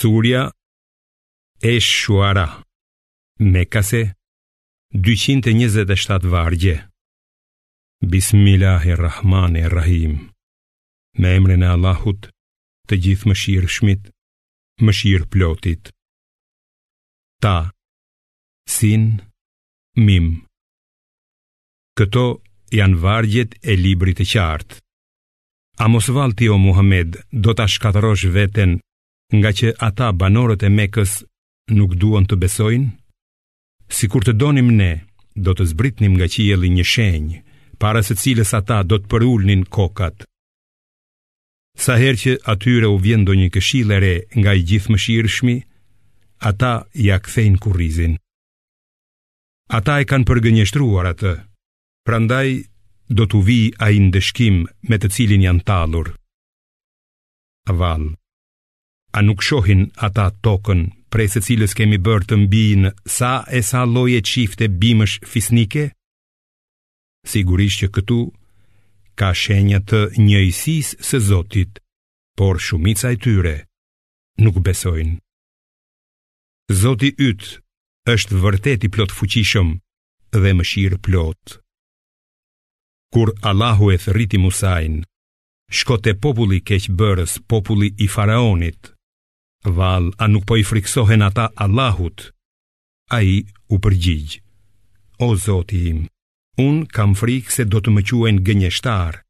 Surja 0.00 0.42
e 1.72 1.74
Shuara 1.80 2.48
Mekase 3.52 4.02
227 4.94 6.26
vargje 6.30 6.74
Bismillahirrahmanirrahim 8.12 10.12
Me 11.20 11.28
emrin 11.38 11.62
e 11.66 11.68
Allahut 11.74 12.20
të 12.88 12.94
gjithë 13.04 13.26
më 13.30 13.34
shirë 13.42 13.70
shmit, 13.76 14.02
më 14.84 14.92
shirë 14.98 15.26
plotit 15.34 15.82
Ta 17.42 17.56
Sin 18.76 19.04
Mim 20.06 20.28
Këto 21.98 22.24
janë 22.80 23.00
vargjet 23.06 23.50
e 23.66 23.68
librit 23.84 24.16
të 24.22 24.26
qartë 24.34 24.74
A 25.82 25.84
mos 25.94 26.06
valti 26.18 26.46
o 26.54 26.56
Muhammed, 26.68 27.10
do 27.42 27.50
ta 27.58 27.64
shkatërosh 27.74 28.26
veten 28.38 28.72
nga 29.36 29.50
që 29.52 29.68
ata 29.88 30.08
banorët 30.20 30.62
e 30.64 30.70
mekës 30.72 31.12
nuk 31.76 31.92
duon 32.00 32.24
të 32.26 32.36
besojnë? 32.42 32.88
Si 33.88 34.06
kur 34.08 34.24
të 34.24 34.32
donim 34.40 34.70
ne, 34.76 34.92
do 35.36 35.52
të 35.56 35.64
zbritnim 35.72 36.14
nga 36.16 36.26
qieli 36.34 36.68
një 36.72 36.84
shenjë, 36.92 37.38
para 37.80 38.02
se 38.02 38.14
cilës 38.22 38.52
ata 38.58 38.80
do 38.88 38.96
të 38.98 39.06
përullnin 39.12 39.62
kokat. 39.76 40.24
Sa 41.78 41.94
herë 42.00 42.20
që 42.22 42.32
atyre 42.52 42.88
u 42.90 42.96
vjendo 42.98 43.32
një 43.38 43.48
këshile 43.54 43.98
re 44.02 44.14
nga 44.40 44.54
i 44.58 44.64
gjithë 44.68 44.92
më 44.92 44.98
shirëshmi, 45.04 45.54
ata 46.50 46.72
ja 47.06 47.20
kthejnë 47.22 47.60
kurizin. 47.62 48.16
Ata 49.78 50.00
e 50.02 50.08
kanë 50.10 50.26
përgënjështruar 50.28 51.06
atë, 51.12 51.32
prandaj 52.08 52.48
do 53.16 53.28
të 53.30 53.38
vi 53.46 53.60
a 53.84 53.92
i 53.94 54.00
ndëshkim 54.08 54.64
me 54.88 54.96
të 54.98 55.12
cilin 55.14 55.44
janë 55.48 55.64
talur. 55.70 56.10
Avalë. 57.70 58.16
A 59.12 59.20
nuk 59.20 59.40
shohin 59.42 59.90
ata 59.96 60.28
tokën 60.44 60.80
prej 61.12 61.28
se 61.34 61.40
cilës 61.46 61.72
kemi 61.78 61.96
bërë 62.06 62.26
të 62.28 62.36
mbijin 62.44 62.84
sa 63.16 63.30
e 63.58 63.62
sa 63.70 63.80
loje 63.88 64.20
qifte 64.30 64.66
bimësh 64.80 65.14
fisnike? 65.32 65.84
Sigurisht 67.32 67.80
që 67.82 67.88
këtu 67.96 68.18
ka 69.18 69.30
shenja 69.34 69.80
të 69.90 70.00
njëjësis 70.24 70.88
së 71.08 71.18
Zotit, 71.28 71.72
por 72.38 72.60
shumica 72.64 73.08
e 73.14 73.16
tyre 73.24 73.56
nuk 74.44 74.60
besojnë. 74.66 75.16
Zoti 76.80 77.10
yt 77.28 77.42
është 78.14 78.36
vërtet 78.44 78.84
i 78.86 78.92
plot 78.94 79.12
fuqishëm 79.18 79.70
dhe 80.42 80.50
mëshirë 80.58 81.00
plot. 81.06 81.42
Kur 83.12 83.32
Allahu 83.50 83.88
e 83.94 83.96
thriti 84.04 84.38
Musain, 84.44 85.00
shkote 85.80 86.12
populli 86.24 86.60
keqë 86.68 86.92
bërës 87.00 87.34
populli 87.48 87.88
i 88.04 88.06
faraonit, 88.14 88.92
Val, 89.66 90.14
a 90.16 90.28
nuk 90.30 90.46
po 90.46 90.54
i 90.56 90.62
friksohen 90.62 91.22
ata 91.22 91.50
Allahut? 91.58 92.30
A 93.10 93.22
i 93.24 93.42
u 93.72 93.78
përgjigj. 93.82 94.38
O 95.18 95.34
Zoti 95.34 95.80
im, 95.90 96.04
unë 96.62 96.86
kam 96.94 97.16
frikë 97.18 97.50
se 97.54 97.64
do 97.66 97.80
të 97.82 97.90
më 97.90 98.02
quen 98.08 98.38
gënjeshtar, 98.46 99.22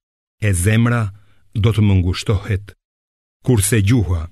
e 0.44 0.52
zemra 0.52 1.02
do 1.54 1.72
të 1.72 1.80
më 1.86 1.96
ngushtohet. 2.02 2.74
Kurse 3.46 3.80
gjuha, 3.80 4.26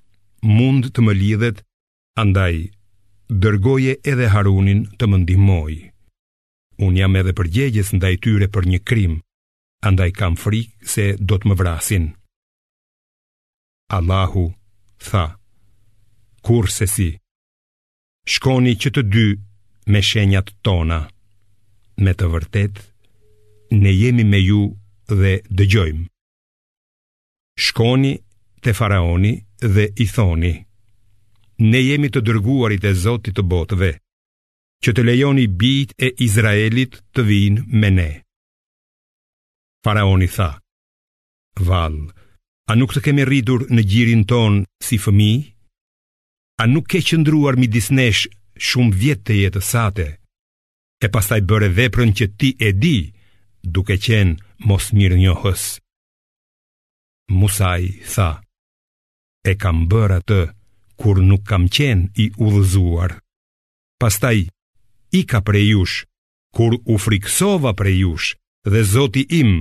mund 0.44 0.91
të 0.92 1.00
më 1.06 1.12
lidhet, 1.20 1.62
andaj, 2.20 2.69
dërgoje 3.31 3.97
edhe 4.05 4.28
Harunin 4.34 4.84
të 4.98 5.08
më 5.08 5.19
ndihmoj. 5.22 5.75
Unë 6.84 6.98
jam 7.00 7.16
edhe 7.16 7.33
përgjegjes 7.38 7.94
ndaj 7.97 8.14
tyre 8.27 8.50
për 8.53 8.69
një 8.69 8.81
krim, 8.91 9.14
andaj 9.88 10.10
kam 10.19 10.36
frikë 10.36 10.91
se 10.97 11.06
do 11.16 11.38
të 11.41 11.48
më 11.55 11.58
vrasin. 11.62 12.12
Allahu 14.00 14.50
tha, 15.00 15.25
kur 16.47 16.69
se 16.77 16.86
si 16.94 17.08
Shkoni 18.34 18.75
që 18.83 18.91
të 18.94 19.02
dy 19.14 19.27
me 19.92 20.00
shenjat 20.08 20.53
tona 20.66 21.00
Me 22.05 22.12
të 22.19 22.27
vërtet, 22.34 22.75
ne 23.83 23.91
jemi 23.94 24.25
me 24.32 24.38
ju 24.48 24.60
dhe 25.21 25.32
dëgjojmë 25.59 26.04
Shkoni 27.66 28.12
të 28.62 28.75
faraoni 28.78 29.32
dhe 29.75 29.87
i 30.04 30.06
thoni 30.15 30.53
Ne 31.72 31.81
jemi 31.87 32.09
të 32.12 32.22
dërguarit 32.28 32.84
e 32.91 32.92
Zotit 33.04 33.34
të 33.37 33.42
botëve 33.53 33.91
Që 34.84 34.92
të 34.94 35.04
lejoni 35.09 35.47
bit 35.62 35.97
e 36.06 36.12
Izraelit 36.28 37.00
të 37.16 37.26
vinë 37.32 37.66
me 37.81 37.91
ne 37.98 38.09
Faraoni 39.87 40.28
tha 40.37 40.50
Val, 41.66 41.97
a 42.71 42.72
nuk 42.78 42.91
të 42.94 43.03
kemi 43.09 43.25
rridur 43.26 43.60
në 43.75 43.82
gjirin 43.91 44.22
ton 44.31 44.62
si 44.87 44.98
fëmijë? 45.06 45.56
A 46.62 46.65
nuk 46.65 46.89
ke 46.89 47.00
qëndruar 47.05 47.55
mi 47.61 47.69
disnesh 47.69 48.25
shumë 48.67 48.97
vjetë 49.00 49.25
të 49.27 49.34
jetë 49.43 49.62
sate 49.71 50.06
E 51.05 51.09
pastaj 51.15 51.39
bëre 51.49 51.69
veprën 51.78 52.12
që 52.19 52.27
ti 52.41 52.49
e 52.56 52.71
di 52.83 52.97
Duke 53.77 53.97
qenë 54.05 54.65
mos 54.69 54.87
mirë 54.97 55.19
njohës 55.21 55.62
Musaj 57.41 57.83
tha 58.12 58.28
E 59.45 59.53
kam 59.65 59.84
bërë 59.93 60.16
atë 60.22 60.41
kur 61.00 61.21
nuk 61.28 61.45
kam 61.50 61.69
qenë 61.77 62.09
i 62.25 62.31
udhëzuar 62.47 63.16
Pastaj 64.00 64.39
i 65.21 65.22
ka 65.31 65.45
prejush 65.49 65.99
Kur 66.56 66.78
u 66.83 66.95
friksova 67.05 67.77
prejush 67.83 68.33
Dhe 68.72 68.81
zoti 68.95 69.27
im 69.43 69.53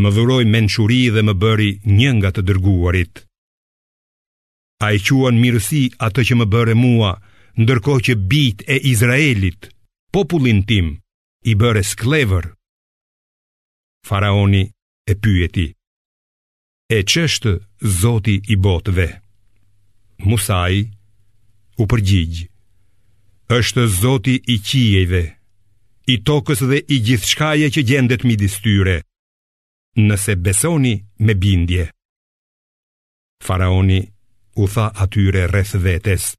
më 0.00 0.08
dhuroj 0.14 0.44
menshuri 0.50 1.02
dhe 1.14 1.22
më 1.28 1.34
bëri 1.42 1.70
një 1.98 2.10
nga 2.18 2.30
të 2.34 2.42
dërguarit 2.50 3.22
A 4.80 4.90
i 4.96 5.00
quan 5.04 5.36
mirësi 5.40 5.82
atë 6.08 6.22
që 6.28 6.36
më 6.40 6.46
bëre 6.52 6.74
mua, 6.82 7.10
ndërko 7.62 7.94
që 8.06 8.14
bit 8.30 8.64
e 8.64 8.76
Izraelit, 8.92 9.68
popullin 10.14 10.62
tim, 10.68 10.86
i 11.44 11.52
bëre 11.60 11.82
sklever. 11.90 12.44
Faraoni 14.08 14.62
e 15.04 15.12
pyeti, 15.22 15.66
e 16.88 16.98
qështë 17.12 17.52
zoti 18.00 18.36
i 18.48 18.56
botëve. 18.66 19.08
Musaj 20.28 20.74
u 21.80 21.84
përgjigjë, 21.90 22.48
është 23.58 23.84
zoti 24.00 24.34
i 24.54 24.56
qijeve, 24.68 25.22
i 26.12 26.16
tokës 26.28 26.64
dhe 26.70 26.78
i 26.80 26.96
gjithshkaje 27.06 27.68
që 27.74 27.80
gjendet 27.90 28.24
midis 28.28 28.56
tyre, 28.64 28.96
nëse 30.06 30.38
besoni 30.46 30.94
me 31.24 31.34
bindje. 31.42 31.90
Faraoni 33.46 33.98
e 33.98 34.02
pyeti, 34.04 34.18
u 34.54 34.66
tha 34.68 34.90
atyre 34.94 35.46
rreth 35.46 35.74
vetes. 35.74 36.36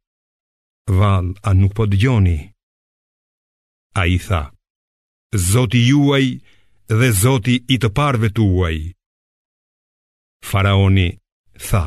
Val, 0.89 1.25
a 1.47 1.53
nuk 1.55 1.73
po 1.77 1.85
dëgjoni? 1.87 2.37
A 4.01 4.05
i 4.07 4.17
tha, 4.27 4.41
Zoti 5.35 5.81
juaj 5.87 6.25
dhe 6.99 7.09
Zoti 7.21 7.55
i 7.73 7.77
të 7.79 7.89
parve 7.95 8.29
tuaj. 8.35 8.77
Faraoni 10.49 11.07
tha, 11.69 11.85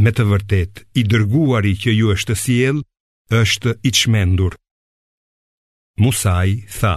Me 0.00 0.10
të 0.16 0.24
vërtet, 0.24 0.72
i 0.96 1.02
dërguari 1.10 1.74
që 1.76 1.90
ju 1.92 2.06
është 2.14 2.34
siel, 2.42 2.76
është 3.40 3.74
i 3.84 3.90
qmendur. 3.98 4.54
Musaj 6.00 6.48
tha, 6.78 6.94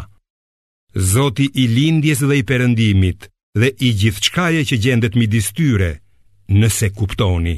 Zoti 1.13 1.49
i 1.53 1.65
lindjes 1.75 2.21
dhe 2.23 2.35
i 2.39 2.45
perëndimit 2.47 3.27
dhe 3.59 3.67
i 3.87 3.91
gjithçkaje 3.99 4.61
që 4.69 4.75
gjendet 4.83 5.17
midis 5.19 5.47
tyre, 5.57 5.91
nëse 6.59 6.87
kuptoni. 6.97 7.57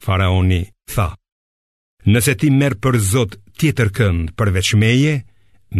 Faraoni 0.00 0.60
tha, 0.92 1.08
nëse 2.12 2.34
ti 2.40 2.50
merë 2.52 2.78
për 2.84 2.98
zot 3.10 3.36
tjetër 3.58 3.88
kënd 3.96 4.32
për 4.36 4.50
veçmeje, 4.56 5.14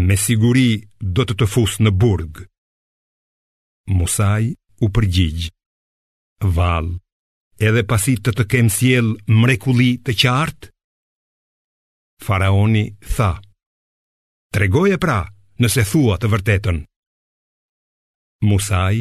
me 0.06 0.16
siguri 0.18 0.82
do 1.16 1.24
të 1.28 1.36
të 1.38 1.48
fusë 1.52 1.84
në 1.86 1.92
burg. 2.00 2.40
Musaj 3.92 4.48
u 4.82 4.88
përgjigj, 4.96 5.50
val, 6.56 6.88
edhe 7.68 7.84
pasi 7.92 8.16
të 8.18 8.32
të 8.38 8.46
kemë 8.54 8.74
siel 8.78 9.12
mrekuli 9.36 9.92
të 10.04 10.16
qartë? 10.24 10.70
Faraoni 12.26 12.84
tha, 13.16 13.30
tregoje 14.56 14.98
pra 14.98 15.20
nëse 15.62 15.84
thua 15.92 16.16
të 16.18 16.32
vërtetën. 16.32 16.82
Musaj 18.48 18.96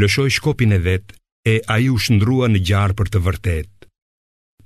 lëshoj 0.00 0.30
shkopin 0.40 0.72
e 0.76 0.80
vetë 0.88 1.16
e 1.52 1.56
a 1.74 1.78
ju 1.84 2.00
shëndrua 2.02 2.50
në 2.50 2.64
gjarë 2.68 2.96
për 2.98 3.12
të 3.14 3.22
vërtetë 3.30 3.75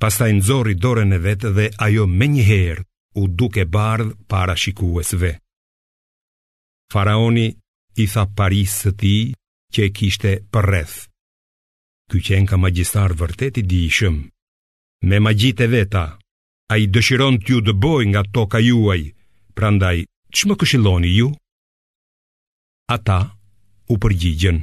pastaj 0.03 0.31
nxorri 0.39 0.75
dorën 0.85 1.13
e 1.19 1.21
vet 1.27 1.43
dhe 1.57 1.67
ajo 1.87 2.05
më 2.19 2.27
njëherë 2.35 2.83
u 3.21 3.23
duke 3.39 3.65
bardh 3.75 4.09
para 4.31 4.55
shikuesve. 4.63 5.31
Faraoni 6.93 7.49
i 8.03 8.07
tha 8.13 8.23
Paris 8.39 8.73
së 8.83 8.91
ti 9.01 9.17
që 9.73 9.81
e 9.89 9.91
kishte 9.99 10.31
për 10.53 10.65
rreth. 10.71 10.97
Ky 12.11 12.19
qen 12.27 12.45
ka 12.51 12.57
magjistar 12.65 13.13
vërtet 13.21 13.61
i 13.61 13.67
dijshëm. 13.73 14.17
Me 15.09 15.17
magjitë 15.27 15.67
veta, 15.77 16.05
a 16.73 16.75
i 16.83 16.87
dëshiron 16.95 17.37
t'ju 17.43 17.59
dëboj 17.69 18.03
nga 18.13 18.23
toka 18.37 18.59
juaj, 18.69 19.03
prandaj, 19.57 19.99
që 20.35 20.43
më 20.49 20.55
këshiloni 20.61 21.11
ju? 21.19 21.29
Ata 22.97 23.21
u 23.93 23.99
përgjigjen. 24.03 24.59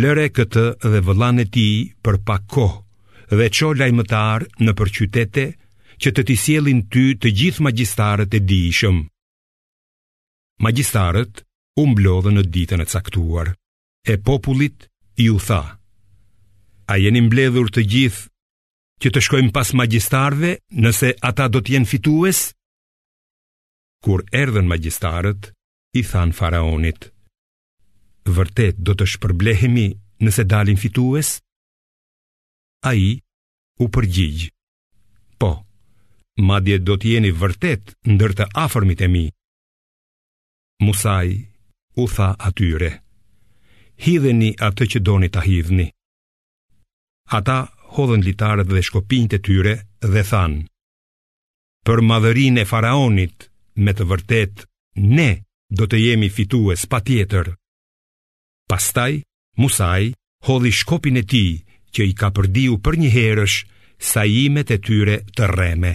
Lëre 0.00 0.26
këtë 0.36 0.64
dhe 0.92 0.98
e 1.42 1.46
ti 1.54 1.68
për 2.04 2.16
pak 2.26 2.42
kohë, 2.54 2.78
dhe 3.36 3.48
qo 3.52 3.68
lajmëtar 3.76 4.46
në 4.64 4.72
përqytete 4.78 5.44
që 6.00 6.10
të 6.16 6.22
tisjelin 6.30 6.80
ty 6.92 7.04
të 7.20 7.28
gjithë 7.38 7.64
magjistarët 7.66 8.32
e 8.38 8.40
dishëm. 8.50 9.00
Magjistarët 10.64 11.42
u 11.80 11.84
mblodhën 11.92 12.38
në 12.38 12.44
ditën 12.54 12.82
e 12.82 12.86
caktuar, 12.92 13.52
e 14.06 14.14
popullit 14.26 14.88
i 15.24 15.28
u 15.30 15.36
tha, 15.42 15.62
a 16.88 16.94
jenim 17.02 17.28
mbledhur 17.28 17.68
të 17.70 17.82
gjithë 17.92 18.26
që 19.02 19.08
të 19.12 19.22
shkojmë 19.26 19.52
pas 19.54 19.74
magjistarëve 19.80 20.54
nëse 20.82 21.12
ata 21.28 21.46
do 21.52 21.60
t'jen 21.62 21.86
fitues? 21.86 22.46
Kur 24.02 24.22
erdhen 24.34 24.66
magjistarët, 24.70 25.52
i 25.98 26.02
than 26.06 26.32
faraonit, 26.38 27.10
vërtet 28.28 28.78
do 28.84 28.92
të 28.94 29.06
shpërblehemi 29.14 29.86
nëse 30.24 30.44
dalin 30.46 30.78
fitues? 30.78 31.36
A 32.86 32.94
i 32.94 33.18
u 33.82 33.88
përgjigj 33.90 34.50
Po, 35.42 35.66
madje 36.46 36.76
do 36.86 36.94
t'jeni 37.02 37.32
vërtet 37.34 37.90
ndër 38.14 38.34
të 38.38 38.44
afërmit 38.64 39.02
e 39.06 39.08
mi 39.14 39.24
Musaj 40.86 41.32
u 42.02 42.06
tha 42.14 42.28
atyre 42.48 42.92
Hidheni 44.04 44.52
atë 44.68 44.86
që 44.94 45.02
doni 45.10 45.26
t'a 45.34 45.42
hidhni 45.42 45.88
Ata 47.38 47.58
hodhen 47.98 48.22
litarët 48.28 48.70
dhe 48.70 48.84
shkopinjët 48.88 49.36
e 49.38 49.42
tyre 49.48 49.74
dhe 50.12 50.22
than 50.30 50.54
Për 51.86 52.04
madherin 52.10 52.62
e 52.62 52.68
faraonit 52.72 53.50
me 53.84 53.92
të 53.98 54.06
vërtet 54.10 54.62
Ne 55.18 55.30
do 55.78 55.90
të 55.90 55.98
jemi 56.06 56.30
fitues 56.38 56.86
pa 56.92 57.02
tjetër 57.06 57.50
Pastaj, 58.70 59.14
Musaj 59.62 60.02
hodhi 60.46 60.70
shkopin 60.78 61.18
e 61.18 61.24
ti 61.34 61.46
që 61.96 62.06
i 62.10 62.14
ka 62.18 62.28
përdiu 62.36 62.78
për 62.84 62.94
një 63.02 63.10
herësh 63.14 63.56
sa 64.10 64.24
imet 64.28 64.70
e 64.70 64.78
tyre 64.86 65.18
të 65.36 65.48
rreme. 65.52 65.94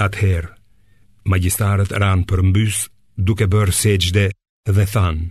Atëherë, 0.00 0.52
magjistarët 1.32 1.90
ranë 2.02 2.28
për 2.30 2.42
mbys 2.50 2.82
duke 3.28 3.48
bërë 3.50 3.74
seqde 3.80 4.28
dhe 4.76 4.84
thanë, 4.94 5.28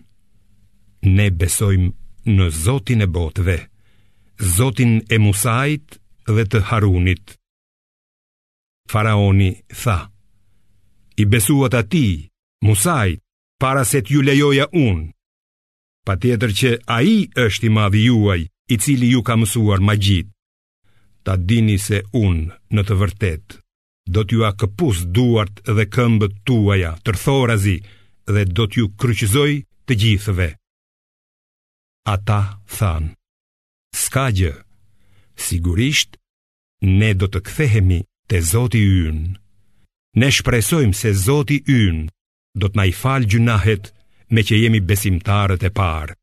ne 1.17 1.27
besojmë 1.39 2.37
në 2.37 2.47
Zotin 2.63 3.03
e 3.05 3.07
botëve, 3.15 3.57
Zotin 4.55 4.97
e 5.09 5.17
Musait 5.23 5.97
dhe 6.27 6.43
të 6.51 6.61
Harunit. 6.69 7.37
Faraoni 8.91 9.51
tha, 9.81 9.97
i 11.17 11.23
besuat 11.25 11.73
ati, 11.73 12.07
Musait, 12.67 13.19
para 13.59 13.81
se 13.85 14.03
t'ju 14.05 14.21
lejoja 14.21 14.67
unë, 14.77 15.07
pa 16.05 16.15
tjetër 16.19 16.51
që 16.59 16.69
a 16.95 16.99
i 17.03 17.15
është 17.47 17.67
i 17.67 17.71
madhi 17.77 18.03
juaj, 18.09 18.41
i 18.67 18.77
cili 18.77 19.07
ju 19.11 19.23
ka 19.23 19.35
mësuar 19.39 19.79
magjit. 19.83 20.27
Ta 21.23 21.35
dini 21.39 21.75
se 21.79 22.01
unë 22.15 22.55
në 22.75 22.81
të 22.87 22.97
vërtet, 23.01 23.45
do 24.07 24.23
t'ju 24.23 24.43
a 24.47 24.51
këpus 24.59 25.03
duart 25.15 25.59
dhe 25.67 25.85
këmbët 25.93 26.33
tuaja, 26.47 26.93
të 26.99 27.03
tërthorazi, 27.05 27.77
dhe 28.33 28.41
do 28.57 28.65
t'ju 28.67 28.85
kryqëzoj 28.99 29.53
të 29.87 29.93
gjithëve. 30.03 30.49
Ata 32.13 32.41
thanë, 32.77 33.11
s'ka 34.01 34.25
gjë, 34.37 34.53
sigurisht, 35.43 36.15
ne 36.99 37.11
do 37.19 37.27
të 37.27 37.39
kthehemi 37.47 37.99
të 38.31 38.37
zoti 38.53 38.79
ynë. 39.07 39.35
Ne 40.23 40.31
shpresojmë 40.31 40.95
se 40.95 41.11
zoti 41.13 41.59
ynë 41.67 42.07
do 42.57 42.67
t'na 42.71 42.87
i 42.89 42.95
falë 42.95 43.27
gjunahet 43.31 43.91
me 44.33 44.43
që 44.47 44.59
jemi 44.63 44.79
besimtarët 44.89 45.63
e 45.67 45.71
parë. 45.77 46.15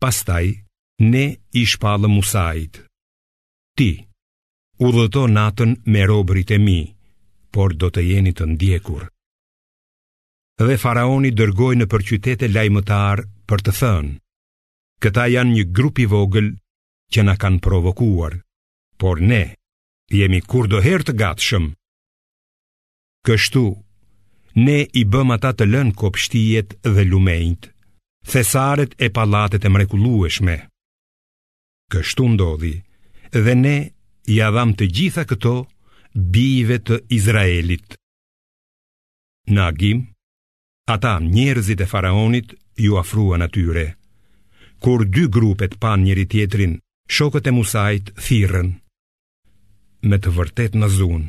Pastaj, 0.00 0.46
ne 1.00 1.24
i 1.58 1.62
shpallë 1.64 2.08
musajt. 2.12 2.80
Ti, 3.78 3.90
u 4.84 4.90
dhëto 4.94 5.22
natën 5.32 5.72
me 5.92 6.02
robrit 6.10 6.50
e 6.52 6.58
mi, 6.60 6.80
por 7.54 7.72
do 7.80 7.88
të 7.90 8.02
jeni 8.10 8.32
të 8.36 8.48
ndjekur. 8.54 9.06
Dhe 10.60 10.76
faraoni 10.82 11.30
dërgoj 11.32 11.74
në 11.80 11.86
përqytete 11.92 12.50
lajmëtar 12.52 13.22
për 13.48 13.62
të 13.66 13.72
thënë, 13.80 14.14
këta 15.02 15.24
janë 15.34 15.54
një 15.56 15.64
grupi 15.76 16.04
vogël 16.12 16.50
që 17.12 17.24
na 17.24 17.34
kanë 17.40 17.62
provokuar, 17.64 18.36
por 19.00 19.24
ne, 19.30 19.44
Jemi 20.10 20.40
kur 20.42 20.66
do 20.66 20.80
herë 20.82 21.04
të 21.06 21.12
gatshëm. 21.20 21.68
Kështu, 23.28 23.60
ne 24.58 24.80
i 24.98 25.04
bëm 25.06 25.30
ata 25.36 25.52
të 25.54 25.68
lënë 25.70 25.94
kopshtijet 26.00 26.74
dhe 26.82 27.04
lumejnët, 27.06 27.68
thesaret 28.26 28.96
e 28.98 29.06
palatet 29.14 29.62
e 29.62 29.70
mrekulueshme. 29.70 30.56
Kështu 31.90 32.26
ndodhi 32.36 32.72
Dhe 33.34 33.54
ne 33.64 33.76
ja 34.36 34.50
dham 34.54 34.74
të 34.78 34.86
gjitha 34.96 35.24
këto 35.30 35.54
Bive 36.36 36.78
të 36.86 36.96
Izraelit 37.18 37.96
Në 39.50 39.64
agim 39.68 40.04
Ata 40.94 41.16
njerëzit 41.26 41.82
e 41.84 41.90
faraonit 41.92 42.54
Ju 42.80 42.96
afrua 42.98 43.36
atyre. 43.44 43.82
Kur 44.80 45.02
dy 45.14 45.26
grupet 45.36 45.74
pan 45.82 46.00
njëri 46.06 46.24
tjetrin 46.32 46.78
Shokët 47.14 47.50
e 47.50 47.52
musajt 47.52 48.08
thirrën. 48.24 48.70
Me 50.08 50.16
të 50.22 50.30
vërtet 50.38 50.78
në 50.80 50.88
zunë, 50.96 51.28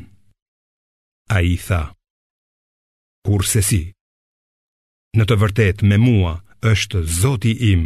A 1.36 1.38
i 1.54 1.56
tha 1.66 1.82
Kur 3.26 3.42
se 3.52 3.60
si 3.68 3.82
Në 5.18 5.26
të 5.28 5.34
vërtet 5.42 5.82
me 5.90 5.98
mua 6.06 6.32
është 6.72 6.98
zoti 7.20 7.52
im 7.74 7.82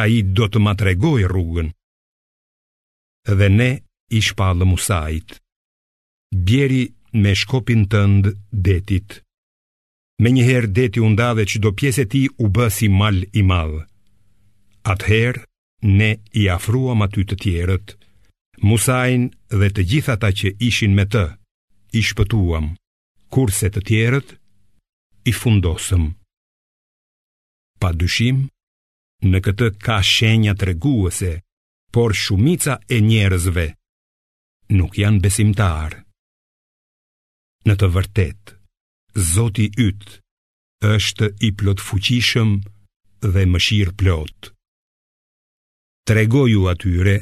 a 0.00 0.06
i 0.08 0.22
do 0.22 0.46
të 0.48 0.60
ma 0.66 0.72
tregoj 0.78 1.26
rrugën. 1.28 1.68
Dhe 3.38 3.48
ne 3.58 3.70
i 4.16 4.20
shpallë 4.26 4.64
musajt, 4.68 5.36
bjeri 6.46 6.82
me 7.22 7.32
shkopin 7.38 7.86
të 7.92 8.00
ndë 8.14 8.30
detit. 8.66 9.18
Me 10.22 10.30
njëherë 10.34 10.72
deti 10.78 11.02
unda 11.04 11.32
dhe 11.38 11.44
që 11.50 11.58
do 11.64 11.70
pjeset 11.78 12.08
ti 12.12 12.22
u 12.44 12.48
bësi 12.56 12.88
mal 12.98 13.16
i 13.32 13.42
mal. 13.50 13.72
Atëherë, 14.92 15.42
ne 15.98 16.10
i 16.40 16.46
afruam 16.56 17.02
aty 17.06 17.22
të 17.26 17.36
tjerët, 17.42 17.86
musajnë 18.68 19.28
dhe 19.58 19.68
të 19.74 19.82
gjitha 19.90 20.14
ta 20.22 20.28
që 20.38 20.54
ishin 20.68 20.92
me 20.96 21.04
të, 21.12 21.24
i 21.98 22.02
shpëtuam, 22.08 22.70
kurse 23.34 23.68
të 23.74 23.80
tjerët, 23.90 24.28
i 25.30 25.34
fundosëm. 25.40 26.04
Pa 27.82 27.90
dyshim, 28.00 28.44
në 29.22 29.38
këtë 29.38 29.66
ka 29.78 30.00
shenja 30.02 30.52
të 30.58 30.66
reguese, 30.72 31.32
por 31.94 32.14
shumica 32.16 32.78
e 32.94 32.98
njerëzve 33.04 33.66
nuk 34.74 34.96
janë 34.98 35.20
besimtarë. 35.24 35.98
Në 37.68 37.74
të 37.78 37.86
vërtet, 37.94 38.54
Zoti 39.32 39.66
yt 39.84 40.08
është 40.88 41.26
i 41.44 41.50
plot 41.60 41.82
fuqishëm 41.84 42.54
dhe 43.32 43.42
mëshirë 43.52 43.92
plot. 44.00 44.48
Tregoju 46.08 46.64
atyre 46.72 47.14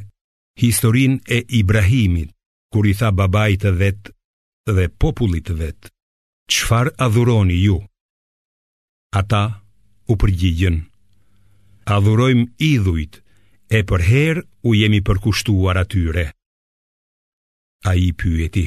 historinë 0.62 1.18
e 1.26 1.38
Ibrahimit, 1.58 2.30
kur 2.72 2.86
i 2.86 2.94
tha 2.98 3.10
babait 3.18 3.58
të 3.62 3.72
vet 3.80 4.12
dhe 4.76 4.86
popullit 5.00 5.44
të 5.50 5.56
vet, 5.60 5.90
"Çfarë 6.54 6.94
adhuroni 7.06 7.58
ju?" 7.66 7.80
Ata 9.20 9.44
u 10.06 10.14
përgjigjën, 10.20 10.76
adhurojmë 11.96 12.46
idhujt, 12.70 13.14
e 13.70 13.80
për 13.88 14.02
herë 14.10 14.42
u 14.68 14.72
jemi 14.74 14.98
përkushtuar 15.08 15.78
atyre. 15.84 16.24
A 17.86 17.92
i 18.04 18.08
pyeti, 18.18 18.64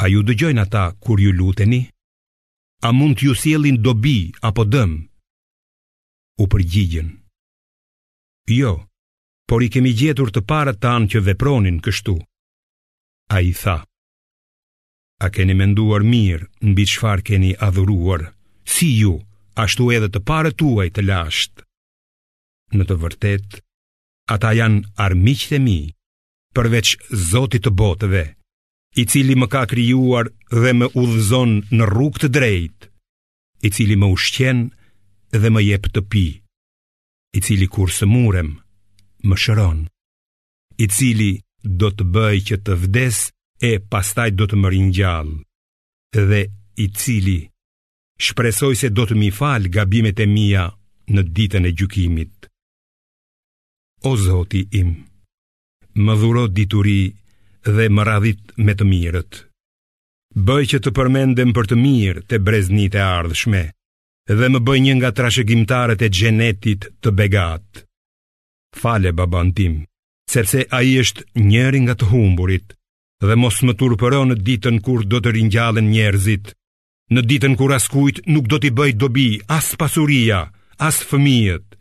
a 0.00 0.06
ju 0.10 0.22
dëgjojnë 0.26 0.62
ata 0.62 0.84
kur 1.04 1.18
ju 1.22 1.32
luteni? 1.34 1.82
A 2.86 2.90
mund 2.92 3.16
t'ju 3.18 3.34
sielin 3.40 3.78
dobi 3.86 4.16
apo 4.48 4.64
dëm? 4.74 4.92
U 6.38 6.44
përgjigjen. 6.52 7.08
Jo, 8.50 8.72
por 9.48 9.62
i 9.64 9.70
kemi 9.72 9.92
gjetur 9.98 10.32
të 10.34 10.44
parë 10.50 10.74
tanë 10.82 11.10
që 11.12 11.22
vepronin 11.28 11.78
kështu. 11.84 12.16
A 13.34 13.40
i 13.40 13.52
tha, 13.60 13.78
a 15.18 15.26
keni 15.34 15.54
menduar 15.58 16.04
mirë 16.14 16.48
në 16.64 16.74
bitë 16.76 16.94
shfar 16.94 17.24
keni 17.26 17.54
adhuruar, 17.68 18.30
si 18.64 18.90
ju, 19.00 19.14
ashtu 19.56 19.90
edhe 19.96 20.10
të 20.14 20.20
parë 20.28 20.52
tuaj 20.60 20.88
të 20.94 21.02
lashtë. 21.10 21.64
Në 22.72 22.84
të 22.90 22.96
vërtet, 23.02 23.58
ata 24.36 24.54
janë 24.56 24.80
armiqët 25.06 25.56
e 25.58 25.60
mi, 25.64 25.78
përveç 26.56 26.94
Zotit 27.28 27.64
të 27.66 27.72
botëve, 27.78 28.24
i 28.96 29.04
cili 29.10 29.34
më 29.38 29.46
ka 29.52 29.64
krijuar 29.72 30.26
dhe 30.60 30.72
më 30.80 30.86
udhëzon 31.00 31.52
në 31.76 31.84
rrugë 31.90 32.22
të 32.24 32.28
drejtë, 32.38 32.88
i 33.66 33.68
cili 33.76 33.96
më 33.98 34.08
ushqen 34.14 34.64
dhe 35.40 35.48
më 35.52 35.64
jep 35.68 35.88
të 35.94 36.00
pi, 36.12 36.26
i 37.36 37.40
cili 37.46 37.66
kur 37.74 37.88
së 37.98 38.08
murem, 38.14 38.50
më 39.28 39.36
shëron, 39.42 39.84
i 40.84 40.86
cili 40.96 41.30
do 41.80 41.88
të 41.94 42.04
bëj 42.14 42.36
që 42.48 42.56
të 42.68 42.72
vdes 42.84 43.16
e 43.62 43.72
pastaj 43.90 44.30
do 44.38 44.44
të 44.48 44.56
më 44.62 44.68
rinjall, 44.74 45.30
dhe 46.28 46.42
i 46.76 46.86
cili 47.00 47.38
shpresoj 48.26 48.74
se 48.80 48.88
do 48.96 49.04
të 49.10 49.14
mi 49.18 49.30
fal 49.38 49.62
gabimet 49.74 50.20
e 50.22 50.26
mija 50.36 50.64
në 51.14 51.22
ditën 51.36 51.64
e 51.68 51.72
gjukimit. 51.78 52.50
O 54.06 54.12
Zoti 54.20 54.60
im, 54.78 54.90
më 56.04 56.14
dhuro 56.20 56.42
dituri 56.56 56.98
dhe 57.76 57.84
më 57.94 58.02
radhit 58.04 58.40
me 58.64 58.72
të 58.76 58.84
mirët. 58.90 59.32
Bëj 60.46 60.64
që 60.72 60.80
të 60.84 60.90
përmendem 60.98 61.54
për 61.56 61.70
të 61.70 61.76
mirë 61.84 62.24
të 62.28 62.40
breznit 62.46 62.98
e 62.98 63.00
ardhshme, 63.04 63.62
dhe 64.40 64.46
më 64.52 64.60
bëj 64.66 64.78
një 64.84 64.94
nga 64.98 65.10
trashegimtarët 65.16 66.04
e 66.04 66.10
gjenetit 66.18 66.84
të 67.00 67.12
begat. 67.20 67.68
Fale, 68.80 69.14
baban 69.20 69.54
tim, 69.56 69.78
sepse 70.34 70.66
a 70.76 70.82
i 70.90 70.98
është 71.04 71.24
njëri 71.48 71.80
nga 71.86 71.94
të 71.96 72.10
humburit, 72.12 72.76
dhe 73.24 73.34
mos 73.40 73.62
më 73.64 73.72
turpëron 73.80 74.34
në 74.34 74.36
ditën 74.48 74.82
kur 74.84 75.06
do 75.08 75.22
të 75.24 75.32
rinjallën 75.38 75.88
njerëzit, 75.94 76.52
në 77.14 77.24
ditën 77.30 77.56
kur 77.56 77.72
askujt 77.78 78.20
nuk 78.34 78.52
do 78.52 78.60
t'i 78.60 78.68
bëj 78.78 78.90
dobi 79.00 79.30
as 79.58 79.72
pasuria, 79.80 80.44
as 80.88 81.00
fëmijët, 81.08 81.72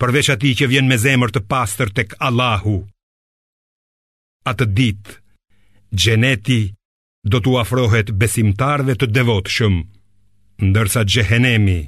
përveç 0.00 0.28
ati 0.34 0.50
që 0.58 0.68
vjen 0.72 0.86
me 0.90 0.96
zemër 1.02 1.32
të 1.34 1.44
pastër 1.52 1.90
tek 1.98 2.14
Allahu. 2.28 2.78
Atë 4.50 4.64
dit, 4.78 5.04
gjeneti 5.92 6.60
do 7.28 7.40
t'u 7.44 7.58
afrohet 7.60 8.14
besimtarve 8.20 8.96
të 8.96 9.10
devotëshëm, 9.16 9.76
ndërsa 10.70 11.02
gjehenemi 11.14 11.80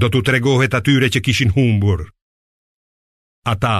do 0.00 0.08
t'u 0.08 0.22
tregohet 0.26 0.72
atyre 0.78 1.10
që 1.12 1.20
kishin 1.26 1.52
humbur. 1.56 2.06
Ata 3.52 3.76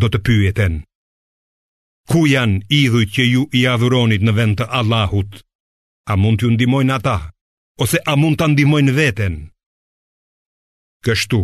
do 0.00 0.10
të 0.10 0.18
pyeten, 0.26 0.74
ku 2.10 2.24
janë 2.32 2.64
idhujt 2.82 3.14
që 3.16 3.22
ju 3.30 3.46
i 3.58 3.62
adhuronit 3.70 4.24
në 4.26 4.34
vend 4.40 4.56
të 4.58 4.66
Allahut? 4.80 5.30
A 6.10 6.16
mund 6.18 6.40
t'ju 6.40 6.50
ndimojnë 6.56 6.94
ata, 6.98 7.18
ose 7.84 8.02
a 8.10 8.16
mund 8.18 8.40
t'a 8.40 8.50
ndimojnë 8.50 8.94
veten? 8.98 9.34
kështu, 11.06 11.38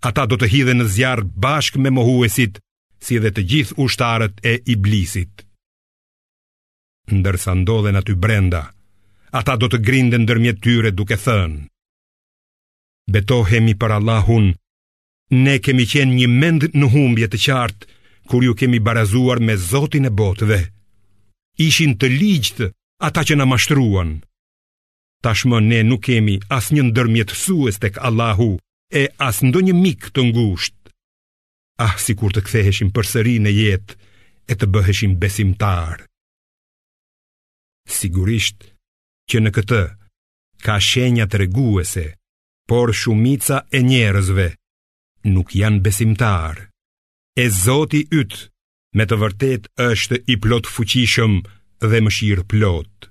ata 0.00 0.24
do 0.30 0.36
të 0.40 0.48
hidhen 0.52 0.80
në 0.82 0.86
zjarr 0.94 1.24
bashkë 1.44 1.80
me 1.84 1.90
mohuesit, 1.92 2.56
si 3.04 3.18
dhe 3.22 3.30
të 3.36 3.42
gjithë 3.52 3.76
ushtarët 3.84 4.40
e 4.48 4.54
iblisit. 4.74 5.44
Ndërsa 7.12 7.52
ndodhen 7.60 7.98
aty 8.00 8.14
brenda, 8.24 8.62
ata 9.40 9.56
do 9.60 9.68
të 9.70 9.78
grinden 9.86 10.24
ndërmjet 10.26 10.58
tyre 10.64 10.90
duke 10.96 11.16
thënë: 11.24 11.60
Betohemi 13.12 13.74
për 13.80 13.94
Allahun, 13.98 14.46
ne 15.44 15.54
kemi 15.64 15.84
qenë 15.92 16.14
një 16.20 16.28
mend 16.40 16.62
në 16.80 16.90
humbje 16.94 17.28
të 17.30 17.38
qartë 17.46 17.86
kur 18.30 18.44
ju 18.46 18.52
kemi 18.60 18.78
barazuar 18.86 19.38
me 19.46 19.54
Zotin 19.68 20.06
e 20.08 20.12
botëve. 20.20 20.60
Ishin 21.66 21.96
të 21.98 22.06
ligjtë 22.20 22.66
ata 23.08 23.20
që 23.26 23.34
na 23.36 23.46
mashtruan. 23.52 24.12
Tashmë 25.24 25.58
ne 25.70 25.80
nuk 25.90 26.02
kemi 26.08 26.36
asnjë 26.58 26.84
ndërmjetësues 26.88 27.76
tek 27.82 27.98
Allahu 28.08 28.50
e 28.98 29.06
as 29.22 29.38
ndonjë 29.46 29.74
mik 29.78 30.08
të 30.16 30.24
ngusht. 30.30 30.74
Ah, 31.80 31.94
si 32.02 32.14
kur 32.18 32.34
të 32.34 32.42
ktheheshim 32.46 32.90
përsëri 32.96 33.36
në 33.44 33.52
jetë 33.62 33.94
e 34.50 34.54
të 34.58 34.66
bëheshim 34.74 35.14
besimtar. 35.22 36.02
Sigurisht 37.96 38.66
që 39.30 39.40
në 39.46 39.50
këtë 39.56 39.82
ka 40.66 40.74
shenja 40.88 41.24
të 41.30 41.40
reguese, 41.46 42.04
por 42.68 42.92
shumica 43.00 43.62
e 43.72 43.80
njerëzve 43.86 44.48
nuk 45.34 45.54
janë 45.60 45.80
besimtar. 45.86 46.56
E 47.40 47.46
Zoti 47.62 48.02
yt 48.20 48.32
me 48.96 49.06
të 49.06 49.16
vërtet 49.22 49.70
është 49.90 50.20
i 50.34 50.36
plot 50.42 50.66
fuqishëm 50.74 51.34
dhe 51.90 51.98
mëshirë 52.06 52.44
plot. 52.50 53.08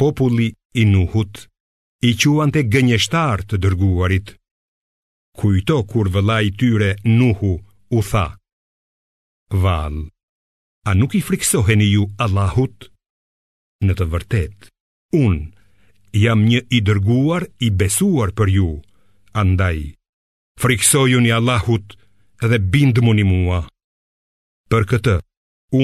Populli 0.00 0.48
i 0.80 0.84
Nuhut 0.92 1.46
i 2.08 2.12
quan 2.22 2.52
të 2.54 2.60
gënjeshtar 2.72 3.40
të 3.50 3.58
dërguarit. 3.64 4.28
Kujto 5.40 5.78
kur 5.90 6.06
vëla 6.14 6.36
i 6.46 6.52
tyre 6.60 6.90
nuhu 7.04 7.50
u 7.98 8.02
tha. 8.10 8.26
Val, 9.64 9.96
a 10.88 10.90
nuk 11.00 11.16
i 11.18 11.22
friksoheni 11.28 11.88
ju 11.96 12.04
Allahut? 12.24 12.86
Në 13.86 13.96
të 13.98 14.06
vërtet, 14.12 14.68
unë 15.18 15.44
jam 16.22 16.46
një 16.50 16.62
i 16.76 16.80
dërguar 16.86 17.48
i 17.66 17.70
besuar 17.80 18.30
për 18.38 18.54
ju, 18.56 18.68
andaj, 19.42 19.82
friksoju 20.62 21.18
një 21.26 21.34
Allahut 21.40 21.98
dhe 22.50 22.62
bindë 22.72 23.02
mu 23.04 23.14
një 23.18 23.26
mua. 23.32 23.60
Për 24.72 24.82
këtë, 24.92 25.16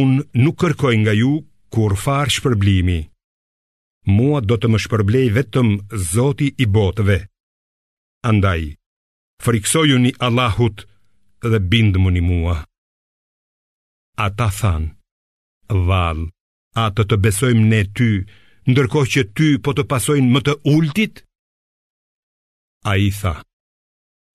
unë 0.00 0.22
nuk 0.44 0.56
kërkoj 0.62 0.94
nga 1.02 1.14
ju 1.18 1.32
kur 1.74 1.96
farë 2.04 2.36
shpërblimi 2.38 3.00
mua 4.06 4.40
do 4.42 4.56
të 4.58 4.68
më 4.72 4.78
shpërblej 4.84 5.28
vetëm 5.36 5.68
zoti 6.02 6.48
i 6.58 6.66
botëve. 6.74 7.18
Andaj, 8.26 8.76
friksoju 9.42 9.98
një 9.98 10.12
Allahut 10.26 10.84
dhe 11.42 11.58
bindë 11.70 11.98
më 12.02 12.10
një 12.16 12.22
mua. 12.28 12.56
A 14.22 14.26
ta 14.38 14.48
than, 14.60 14.90
val, 15.68 16.28
a 16.78 16.86
të 16.94 17.02
të 17.10 17.16
besojmë 17.24 17.66
ne 17.70 17.82
ty, 17.96 18.10
ndërko 18.70 19.00
që 19.12 19.22
ty 19.36 19.48
po 19.64 19.74
të 19.74 19.86
pasojnë 19.90 20.30
më 20.34 20.40
të 20.46 20.54
ultit? 20.74 21.22
A 22.92 22.96
i 22.98 23.10
tha, 23.14 23.34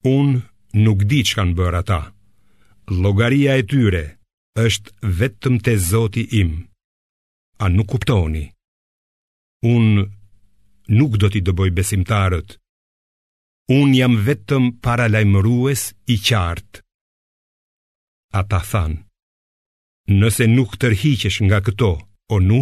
unë 0.04 0.42
nuk 0.84 1.06
di 1.10 1.22
që 1.28 1.34
kanë 1.40 1.56
bërë 1.60 1.80
ata, 1.84 2.02
logaria 3.04 3.56
e 3.60 3.64
tyre 3.70 4.04
është 4.64 4.96
vetëm 5.20 5.60
të 5.64 5.78
zoti 5.90 6.24
im. 6.42 6.54
A 7.64 7.70
nuk 7.70 7.88
kuptoni? 7.94 8.46
Unë 9.66 10.06
nuk 10.94 11.18
do 11.18 11.28
t'i 11.34 11.42
dëboj 11.42 11.72
besimtarët 11.74 12.54
Unë 13.74 13.98
jam 14.00 14.14
vetëm 14.28 14.66
para 14.86 15.08
lajmërues 15.10 15.88
i 16.14 16.18
qartë 16.28 16.84
ta 18.50 18.60
thanë 18.70 20.14
Nëse 20.22 20.46
nuk 20.52 20.76
tërhiqesh 20.78 21.40
nga 21.50 21.58
këto, 21.66 21.90
o 22.36 22.36
nu, 22.40 22.60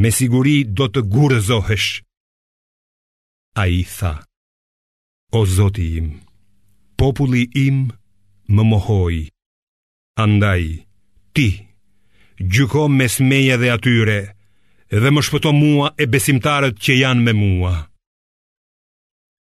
me 0.00 0.10
siguri 0.12 0.58
do 0.76 0.84
të 0.92 1.00
gurëzohesh. 1.12 1.88
A 3.56 3.64
i 3.72 3.80
tha, 3.96 4.12
o 5.32 5.40
zoti 5.56 5.86
im, 6.00 6.10
populli 7.00 7.42
im 7.64 7.80
më 8.54 8.62
mohoj, 8.70 9.16
andaj, 10.24 10.62
ti, 11.34 11.48
gjyko 12.52 12.84
mes 12.98 13.16
meja 13.30 13.56
dhe 13.62 13.72
atyre, 13.74 14.20
dhe, 14.20 14.41
edhe 14.94 15.10
më 15.14 15.20
shpëto 15.26 15.50
mua 15.62 15.88
e 16.02 16.04
besimtarët 16.12 16.76
që 16.84 16.92
janë 17.02 17.22
me 17.26 17.32
mua. 17.42 17.74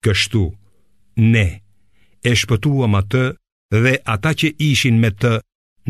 Kështu, 0.04 0.42
ne 1.32 1.46
e 2.28 2.32
shpëtuam 2.40 2.94
atë 3.00 3.24
dhe 3.82 3.94
ata 4.14 4.30
që 4.40 4.48
ishin 4.68 4.96
me 5.02 5.10
të 5.20 5.32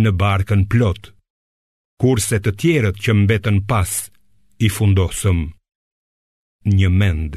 në 0.03 0.11
barkën 0.21 0.63
plot, 0.73 1.03
kurse 2.01 2.39
të 2.41 2.51
tjerët 2.61 2.97
që 3.05 3.17
mbetën 3.21 3.59
pas 3.71 3.93
i 4.63 4.69
fundosëm. 4.77 5.41
Një 6.77 6.89
mend, 7.01 7.33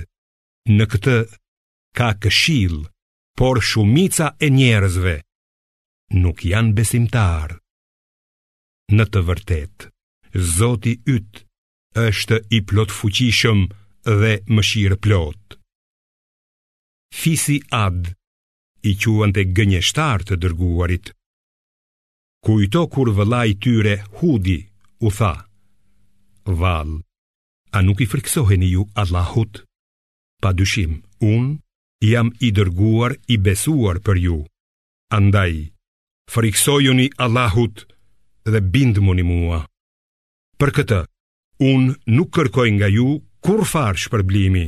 në 0.77 0.83
këtë 0.91 1.17
ka 1.97 2.11
këshil, 2.23 2.77
por 3.37 3.61
shumica 3.69 4.29
e 4.45 4.47
njerëzve 4.57 5.15
nuk 6.21 6.43
janë 6.51 6.75
besimtarë. 6.79 7.57
Në 8.95 9.03
të 9.11 9.19
vërtet, 9.29 9.77
Zoti 10.55 10.91
ytë 11.13 11.47
është 11.99 12.37
i 12.55 12.59
plot 12.69 12.91
fuqishëm 12.99 13.59
dhe 14.19 14.33
mëshirë 14.55 14.97
plot. 15.03 15.57
Fisi 17.19 17.57
Ad, 17.83 18.13
i 18.87 18.93
quen 19.01 19.33
të 19.35 19.43
gënjeshtar 19.55 20.23
të 20.25 20.37
dërguarit, 20.41 21.11
kujto 22.47 22.85
kur 22.93 23.11
vëla 23.13 23.41
i 23.51 23.57
tyre 23.63 23.97
hudi, 24.19 24.63
u 25.05 25.11
tha, 25.11 25.33
Val, 26.59 26.93
a 27.71 27.79
nuk 27.81 27.99
i 28.01 28.05
friksoheni 28.09 28.71
ju 28.71 28.85
Allahut? 28.97 29.61
Pa 30.41 30.49
dyshim, 30.57 30.97
un 31.21 31.59
jam 32.01 32.31
i 32.41 32.49
dërguar 32.57 33.11
i 33.33 33.37
besuar 33.37 33.99
për 34.05 34.15
ju. 34.23 34.39
Andaj, 35.17 35.69
friksojuni 36.31 37.11
Allahut 37.23 37.85
dhe 38.51 38.57
bindmoni 38.73 39.21
mua. 39.23 39.61
Për 40.57 40.69
këtë, 40.81 40.99
Unë 41.61 41.93
nuk 42.17 42.31
kërkoj 42.33 42.69
nga 42.77 42.87
ju 42.89 43.19
kur 43.45 43.61
farë 43.69 43.99
shpërblimi, 44.03 44.65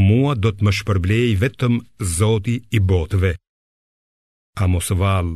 mua 0.00 0.32
do 0.40 0.48
të 0.52 0.64
më 0.64 0.72
shpërblej 0.78 1.32
vetëm 1.42 1.74
zoti 2.16 2.54
i 2.76 2.80
botëve. 2.88 3.32
A 4.56 4.64
mos 4.72 4.88
valë, 5.00 5.34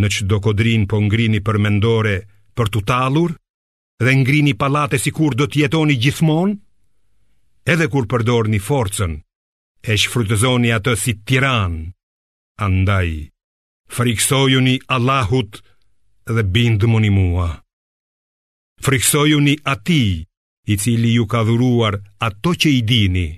në 0.00 0.06
që 0.16 0.26
do 0.30 0.38
kodrin 0.44 0.86
po 0.88 1.02
ngrini 1.04 1.42
për 1.44 1.58
mendore 1.66 2.14
për 2.56 2.72
të 2.72 2.82
talur, 2.88 3.34
dhe 4.00 4.14
ngrini 4.22 4.56
palate 4.62 5.00
si 5.04 5.12
kur 5.18 5.36
do 5.36 5.44
të 5.48 5.66
jetoni 5.66 5.98
gjithmonë, 6.00 6.56
edhe 7.72 7.90
kur 7.92 8.08
përdorni 8.12 8.60
forcën, 8.68 9.18
e 9.90 9.98
shfrytëzoni 10.00 10.72
atë 10.78 10.96
si 11.02 11.16
tiran, 11.28 11.76
andaj, 12.64 13.12
friksojuni 13.96 14.78
Allahut 14.96 15.60
dhe 16.32 16.48
bindë 16.56 16.88
mua. 16.96 17.52
Friksojuni 18.80 19.56
ati 19.64 20.26
i 20.66 20.76
cili 20.78 21.14
ju 21.14 21.26
ka 21.26 21.42
dhuruar 21.44 21.94
ato 22.18 22.50
që 22.54 22.68
i 22.78 22.82
dini 22.82 23.28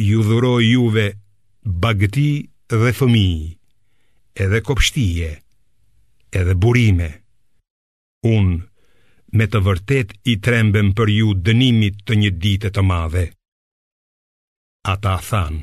Ju 0.00 0.22
dhuroj 0.26 0.64
juve 0.70 1.06
bagti 1.64 2.48
dhe 2.70 2.92
fëmi 2.98 3.28
Edhe 4.34 4.60
kopshtije, 4.62 5.30
edhe 6.32 6.54
burime 6.54 7.08
Unë 8.26 8.62
me 9.38 9.46
të 9.46 9.60
vërtet 9.66 10.14
i 10.32 10.36
trembem 10.46 10.92
për 10.98 11.08
ju 11.18 11.32
dënimit 11.48 12.00
të 12.06 12.16
një 12.20 12.30
dite 12.42 12.70
të 12.74 12.82
madhe 12.90 13.26
Ata 14.94 15.16
than 15.28 15.58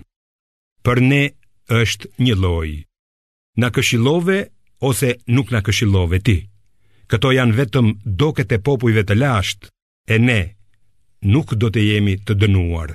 Për 0.85 1.01
ne 1.09 1.23
është 1.81 2.11
një 2.27 2.35
loj 2.43 2.71
Në 3.61 3.71
këshilove 3.75 4.37
ose 4.91 5.15
nuk 5.35 5.49
në 5.51 5.63
këshilove 5.67 6.21
ti 6.27 6.37
Këto 7.07 7.29
janë 7.31 7.53
vetëm 7.55 7.91
doket 8.19 8.51
e 8.51 8.57
popujve 8.67 9.03
të 9.07 9.15
lasht 9.19 9.69
E 10.07 10.17
ne 10.23 10.39
nuk 11.35 11.53
do 11.61 11.69
të 11.71 11.83
jemi 11.85 12.15
të 12.27 12.35
dënuar 12.41 12.93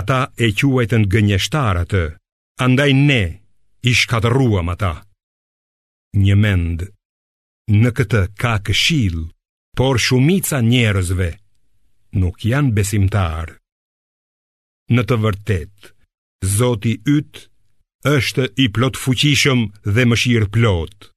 Ata 0.00 0.18
e 0.46 0.52
quajtën 0.58 1.08
gënjeshtar 1.14 1.80
atë 1.82 2.04
Andaj 2.66 2.90
ne 3.00 3.22
i 3.82 3.92
shkatëruam 4.00 4.70
ata 4.74 4.92
Një 6.22 6.36
mend 6.44 6.86
Në 7.76 7.90
këtë 7.98 8.22
ka 8.40 8.54
këshil 8.68 9.18
Por 9.78 10.00
shumica 10.06 10.62
njerëzve 10.70 11.30
Nuk 12.22 12.46
janë 12.52 12.72
besimtar 12.78 13.50
Në 14.94 15.02
të 15.08 15.18
vërtet 15.26 15.90
Zoti 16.58 16.94
ytë 17.18 17.44
është 18.16 18.46
i 18.64 18.68
plot 18.76 18.94
fuqishëm 19.02 19.62
dhe 19.96 20.04
mëshirë 20.06 20.48
plot 20.54 21.08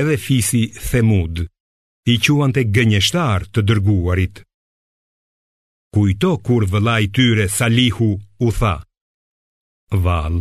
edhe 0.00 0.16
fisi 0.26 0.62
Themud, 0.90 1.34
i 2.12 2.14
quan 2.24 2.50
të 2.52 2.64
gënjeshtar 2.76 3.44
të 3.54 3.62
dërguarit. 3.68 4.40
Kujto 5.94 6.32
kur 6.46 6.66
vëla 6.72 6.96
i 7.04 7.10
tyre 7.14 7.44
Salihu 7.58 8.08
u 8.46 8.50
tha, 8.58 8.72
Val, 10.04 10.38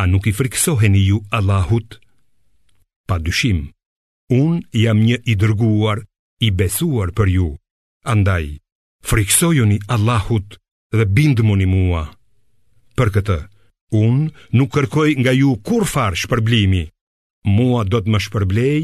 a 0.00 0.02
nuk 0.06 0.28
i 0.30 0.36
friksoheni 0.38 1.02
ju 1.08 1.18
Allahut? 1.36 1.96
Pa 3.08 3.18
dyshim, 3.18 3.64
un 4.40 4.62
jam 4.84 5.00
një 5.08 5.18
i 5.24 5.34
dërguar, 5.42 6.04
i 6.46 6.52
besuar 6.60 7.10
për 7.18 7.28
ju, 7.36 7.48
andaj, 8.12 8.46
friksojuni 9.10 9.80
Allahut 9.96 10.60
dhe 10.94 11.10
bindëmoni 11.18 11.66
mua. 11.74 12.04
Për 12.96 13.08
këtë, 13.16 13.38
un 14.04 14.28
nuk 14.58 14.70
kërkoj 14.76 15.10
nga 15.24 15.32
ju 15.40 15.56
kur 15.66 15.82
farsh 15.94 16.30
për 16.30 16.44
blimi 16.46 16.86
mua 17.54 17.82
do 17.90 18.00
të 18.02 18.10
më 18.12 18.20
shpërblej 18.26 18.78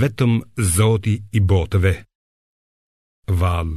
vetëm 0.00 0.34
Zoti 0.74 1.14
i 1.36 1.40
botëve. 1.50 1.94
Val, 3.40 3.70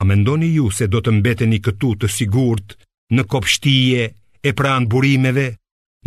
a 0.00 0.02
mendoni 0.08 0.50
ju 0.56 0.70
se 0.74 0.88
do 0.92 1.00
të 1.02 1.14
mbeteni 1.18 1.58
këtu 1.64 1.90
të 2.02 2.10
sigurt 2.18 2.76
në 3.14 3.22
kopshtije 3.30 4.04
e 4.44 4.50
pranë 4.58 4.90
burimeve, 4.90 5.46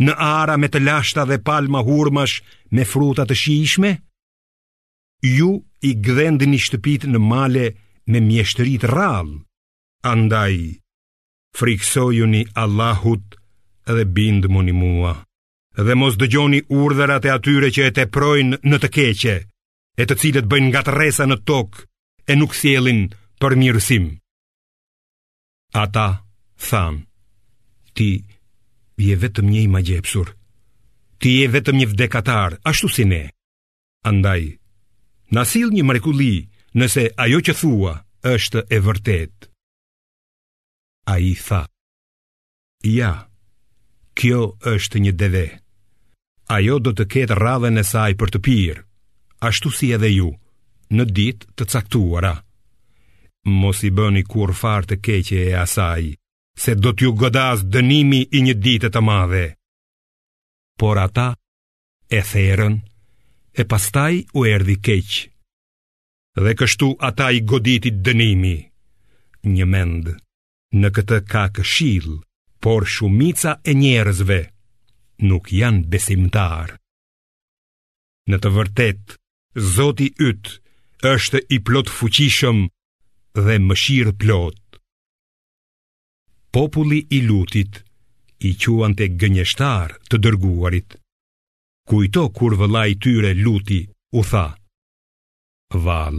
në 0.04 0.12
ara 0.24 0.56
me 0.60 0.68
të 0.70 0.82
lashta 0.84 1.24
dhe 1.26 1.40
palma 1.48 1.80
hurmash 1.88 2.36
me 2.74 2.84
fruta 2.86 3.24
të 3.26 3.34
shijshme? 3.42 3.90
Ju 5.26 5.50
i 5.82 5.90
një 5.94 6.58
shtëpit 6.66 7.06
në 7.10 7.18
male 7.26 7.64
me 8.10 8.18
mjeshtërit 8.20 8.84
rral, 8.92 9.28
andaj, 10.12 10.56
frikësojuni 11.58 12.42
Allahut 12.62 13.26
dhe 13.88 14.04
bindë 14.14 14.48
muni 14.54 14.72
mua. 14.80 15.14
Dhe 15.76 15.94
mos 15.98 16.16
dëgjoni 16.18 16.60
urdhërat 16.72 17.26
e 17.28 17.32
atyre 17.34 17.68
që 17.74 17.88
e 17.88 17.92
teprojnë 17.98 18.56
projnë 18.62 18.70
në 18.72 18.78
të 18.84 18.88
keqe 18.96 19.34
E 20.02 20.06
të 20.06 20.14
cilët 20.22 20.46
bëjnë 20.48 20.70
nga 20.70 20.82
të 20.86 20.94
resa 20.96 21.26
në 21.28 21.36
tokë 21.50 21.84
E 22.32 22.36
nuk 22.38 22.56
sielin 22.56 23.04
për 23.42 23.56
mirësim 23.60 24.06
Ata 25.82 26.06
than 26.70 27.02
Ti 27.98 28.08
je 29.02 29.16
vetëm 29.24 29.50
një 29.52 29.60
i 29.60 29.68
ma 29.74 29.82
gjepsur 29.84 30.32
Ti 31.18 31.30
je 31.42 31.46
vetëm 31.52 31.80
një 31.82 31.86
vdekatar 31.92 32.58
ashtu 32.70 32.88
si 32.94 33.04
ne 33.10 33.24
Andaj 34.08 34.56
Nasil 35.36 35.68
një 35.74 35.84
mrekulli 35.84 36.32
nëse 36.78 37.08
ajo 37.20 37.40
që 37.44 37.54
thua 37.60 37.94
është 38.32 38.64
e 38.70 38.78
vërtet 38.86 39.50
A 41.14 41.18
i 41.22 41.34
tha 41.38 41.64
Ja 42.86 43.12
kjo 44.18 44.38
është 44.72 45.00
një 45.06 45.12
deve. 45.20 45.44
Ajo 46.56 46.78
do 46.84 46.92
të 46.96 47.04
ketë 47.14 47.36
radhën 47.38 47.82
e 47.82 47.84
saj 47.92 48.12
për 48.20 48.32
të 48.34 48.40
pirë, 48.46 48.82
ashtu 49.48 49.70
si 49.78 49.90
edhe 49.96 50.10
ju, 50.10 50.32
në 50.96 51.04
ditë 51.18 51.52
të 51.58 51.66
caktuara. 51.74 52.34
Mos 53.60 53.84
i 53.88 53.90
bëni 53.98 54.22
kur 54.32 54.50
farë 54.62 54.88
të 54.90 54.96
keqe 55.06 55.38
e 55.52 55.54
asaj, 55.62 56.08
se 56.62 56.74
do 56.82 56.90
t'ju 56.92 57.12
godaz 57.20 57.62
dënimi 57.76 58.22
i 58.38 58.42
një 58.46 58.54
ditë 58.66 58.90
të 58.94 59.04
madhe. 59.08 59.44
Por 60.78 60.98
ata 61.04 61.28
e 62.10 62.20
therën, 62.32 62.76
e 63.60 63.62
pastaj 63.70 64.14
u 64.38 64.46
erdi 64.54 64.78
keqë. 64.88 65.22
Dhe 66.44 66.52
kështu 66.58 66.88
ata 67.08 67.30
i 67.38 67.42
goditit 67.50 67.98
dënimi, 68.06 68.56
një 69.54 69.66
mendë, 69.74 70.14
në 70.80 70.88
këtë 70.96 71.22
ka 71.30 71.46
këshilë 71.58 72.18
por 72.64 72.82
shumica 72.94 73.52
e 73.62 73.72
njerëzve 73.82 74.40
nuk 75.28 75.44
janë 75.60 75.84
besimtar. 75.92 76.68
Në 78.28 78.36
të 78.42 78.50
vërtet, 78.56 79.04
Zoti 79.74 80.06
yt 80.28 80.44
është 81.12 81.40
i 81.50 81.56
plot 81.66 81.88
fuqishëm 81.98 82.58
dhe 83.44 83.54
mëshirë 83.66 84.12
plot. 84.20 84.60
Populli 86.54 87.00
i 87.16 87.22
lutit 87.28 87.72
i 88.48 88.52
quan 88.62 88.94
të 88.96 89.06
gënjeshtar 89.20 89.96
të 90.10 90.16
dërguarit. 90.24 90.98
Kujto 91.88 92.28
kur 92.36 92.54
vëla 92.60 92.84
i 92.92 92.98
tyre 93.02 93.32
luti, 93.44 93.80
u 94.18 94.22
tha, 94.30 94.46
Val, 95.84 96.16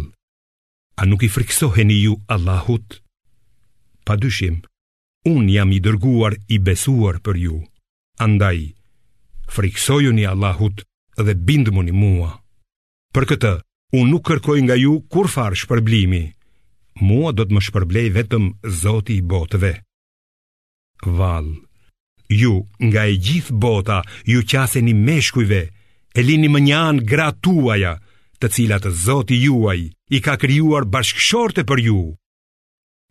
a 1.00 1.04
nuk 1.06 1.22
i 1.26 1.30
friksoheni 1.36 1.98
ju 2.08 2.14
Allahut? 2.34 3.00
Pa 4.06 4.14
dyshim, 4.22 4.60
Unë 5.28 5.52
jam 5.58 5.72
i 5.76 5.80
dërguar 5.84 6.36
i 6.48 6.60
besuar 6.64 7.18
për 7.28 7.36
ju. 7.44 7.58
Andaj, 8.24 8.72
friksojuni 9.52 10.24
Allahut 10.32 10.80
dhe 11.20 11.36
bindëmoni 11.48 11.92
mua. 11.92 12.32
Për 13.12 13.26
këtë, 13.32 13.52
unë 14.00 14.10
nuk 14.12 14.24
kërkoj 14.30 14.60
nga 14.64 14.76
ju 14.80 14.94
kur 15.12 15.28
farë 15.28 15.60
shpërblimi. 15.60 16.24
Mua 17.04 17.34
do 17.36 17.44
të 17.46 17.54
më 17.56 17.64
shpërblej 17.68 18.10
vetëm 18.16 18.46
Zoti 18.80 19.18
i 19.20 19.26
botëve. 19.32 19.74
Val, 21.18 21.52
ju 22.32 22.54
nga 22.88 23.04
e 23.12 23.20
gjithë 23.26 23.56
bota, 23.64 24.00
ju 24.28 24.40
qase 24.52 24.80
një 24.84 24.94
meshkujve, 25.00 25.62
e 26.16 26.24
lini 26.28 26.48
më 26.52 26.60
njanë 26.70 27.04
gratuaja, 27.12 27.94
të 28.40 28.48
cilat 28.56 28.88
Zoti 29.06 29.40
juaj 29.44 29.80
i 30.16 30.20
ka 30.24 30.38
kryuar 30.42 30.88
bashkëshorte 30.94 31.68
për 31.68 31.80
ju. 31.90 32.00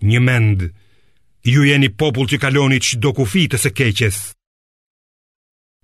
Një 0.09 0.21
mendë, 0.29 0.69
ju 1.53 1.65
jeni 1.65 1.89
popull 2.01 2.29
që 2.31 2.39
kaloni 2.45 2.79
çdo 2.85 3.11
kufi 3.17 3.47
të 3.49 3.59
së 3.63 3.71
keqes. 3.79 4.17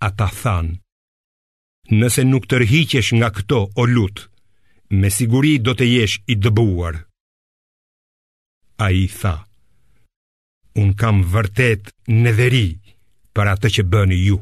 Ata 0.06 0.26
thanë, 0.40 0.72
than, 0.76 2.00
nëse 2.00 2.22
nuk 2.28 2.46
të 2.48 2.60
rhiqesh 2.62 3.10
nga 3.18 3.28
këto 3.36 3.60
o 3.80 3.82
lutë, 3.94 4.26
me 5.00 5.08
siguri 5.10 5.54
do 5.66 5.72
të 5.76 5.86
jesh 5.94 6.16
i 6.32 6.36
dëbuar. 6.42 7.00
A 8.84 8.88
i 9.00 9.06
tha, 9.18 9.36
unë 10.80 10.96
kam 11.00 11.22
vërtet 11.34 11.92
në 12.22 12.30
dheri 12.38 12.66
për 13.34 13.52
atë 13.54 13.68
që 13.76 13.86
bëni 13.92 14.18
ju. 14.26 14.40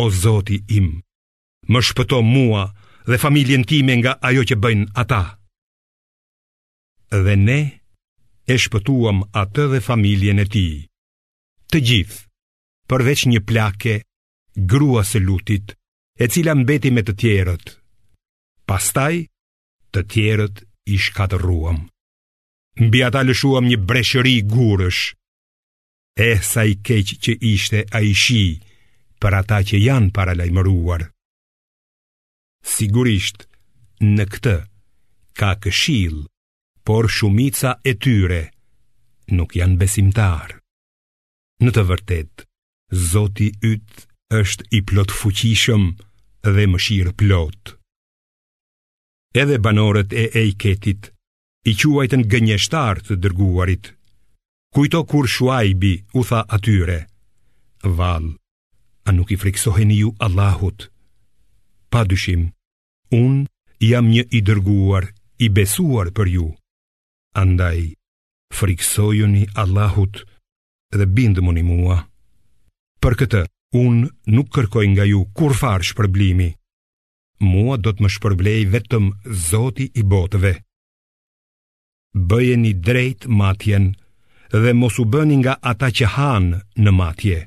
O 0.00 0.04
zoti 0.22 0.60
im, 0.78 0.88
më 1.70 1.80
shpëto 1.90 2.22
mua 2.24 2.64
dhe 3.10 3.18
familjen 3.22 3.66
time 3.70 3.98
nga 4.00 4.16
ajo 4.28 4.42
që 4.48 4.56
bëjnë 4.64 4.86
ata. 5.02 5.22
Dhe 7.24 7.34
ne, 7.48 7.60
e 8.52 8.58
shpëtuam 8.64 9.18
atë 9.42 9.64
dhe 9.72 9.80
familjen 9.88 10.42
e 10.44 10.46
tij. 10.52 10.72
Të 11.70 11.78
gjithë, 11.88 12.18
përveç 12.90 13.20
një 13.30 13.40
plake, 13.50 13.92
grua 14.72 15.02
së 15.10 15.20
lutit, 15.26 15.74
e 16.22 16.24
cila 16.32 16.56
mbeti 16.58 16.90
me 16.94 17.04
të 17.06 17.14
tjerët. 17.20 17.66
Pastaj, 18.70 19.16
të 19.92 20.00
tjerët 20.12 20.56
i 20.94 20.98
shkatëruam. 21.04 21.78
Mbi 22.84 23.00
ata 23.06 23.22
lëshuam 23.28 23.64
një 23.70 23.78
breshëri 23.88 24.36
gurësh. 24.52 25.02
E 26.30 26.32
sa 26.50 26.62
i 26.66 26.74
keq 26.86 27.08
që 27.24 27.32
ishte 27.54 27.80
ai 27.96 28.10
shi 28.22 28.44
për 29.20 29.32
ata 29.40 29.58
që 29.68 29.76
janë 29.86 30.10
paralajmëruar. 30.16 31.06
Sigurisht, 32.76 33.46
në 34.16 34.24
këtë 34.32 34.56
ka 35.38 35.50
këshill 35.62 36.24
por 36.90 37.06
shumica 37.18 37.70
e 37.90 37.92
tyre 38.02 38.40
nuk 39.36 39.52
janë 39.60 39.76
besimtar. 39.78 40.56
Në 41.62 41.70
të 41.76 41.84
vërtet, 41.86 42.42
Zoti 43.10 43.46
yt 43.68 44.00
është 44.40 44.64
i 44.74 44.80
plot 44.88 45.14
fuqishëm 45.20 45.84
dhe 46.56 46.64
mëshirë 46.72 47.14
plot. 47.20 47.76
Edhe 49.42 49.60
banorët 49.66 50.10
e 50.10 50.24
ejketit 50.42 51.12
i 51.72 51.76
quajtën 51.78 52.26
gënjeshtar 52.32 52.98
të 53.06 53.20
dërguarit. 53.22 53.92
Kujto 54.74 55.04
kur 55.10 55.30
Shuajbi 55.34 55.94
u 56.18 56.26
tha 56.28 56.40
atyre: 56.56 56.98
Val, 57.98 58.26
a 59.08 59.14
nuk 59.14 59.30
i 59.30 59.38
friksoheni 59.42 60.00
ju 60.02 60.10
Allahut? 60.26 60.90
Pa 61.90 62.02
dyshim, 62.10 62.48
un 63.22 63.46
jam 63.90 64.10
një 64.10 64.26
i 64.38 64.42
dërguar, 64.50 65.04
i 65.38 65.46
besuar 65.58 66.08
për 66.18 66.28
ju." 66.38 66.50
Andaj, 67.34 67.94
friksojuni 68.54 69.44
Allahut 69.54 70.24
dhe 70.96 71.06
bindë 71.06 71.42
mua. 71.42 72.06
Për 73.00 73.14
këtë, 73.20 73.42
unë 73.74 74.08
nuk 74.34 74.50
kërkoj 74.54 74.86
nga 74.92 75.04
ju 75.06 75.20
kur 75.36 75.54
farë 75.54 75.84
shpërblimi. 75.88 76.48
Mua 77.46 77.76
do 77.78 77.90
të 77.92 78.02
më 78.02 78.08
shpërblej 78.14 78.62
vetëm 78.74 79.04
zoti 79.48 79.86
i 79.94 80.02
botëve. 80.02 80.52
Bëjeni 82.14 82.72
drejt 82.86 83.20
matjen 83.40 83.94
dhe 84.52 84.72
mos 84.74 84.98
u 84.98 85.04
bëni 85.12 85.36
nga 85.42 85.54
ata 85.72 85.88
që 85.96 86.06
hanë 86.16 86.58
në 86.84 86.90
matje. 86.92 87.38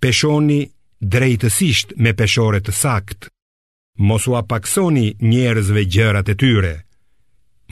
Peshoni 0.00 0.60
drejtësisht 1.12 1.92
me 2.00 2.14
peshore 2.18 2.64
të 2.64 2.72
sakt. 2.72 3.28
Mos 4.08 4.24
u 4.28 4.32
apaksoni 4.40 5.06
njerëzve 5.20 5.84
gjërat 5.94 6.32
e 6.32 6.38
tyre 6.42 6.74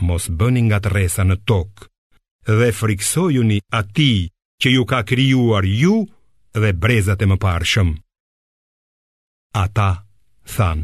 mos 0.02 0.26
bëni 0.38 0.62
nga 0.68 0.82
të 0.82 0.90
resa 0.96 1.24
në 1.26 1.38
tokë 1.48 1.88
Dhe 2.60 2.68
friksojuni 2.74 3.60
ati 3.78 4.12
që 4.62 4.72
ju 4.74 4.82
ka 4.90 5.00
kryuar 5.08 5.62
ju 5.82 5.94
dhe 6.60 6.70
brezat 6.82 7.22
e 7.22 7.26
më 7.30 7.36
parëshëm 7.44 7.90
Ata 9.64 9.90
than 10.54 10.80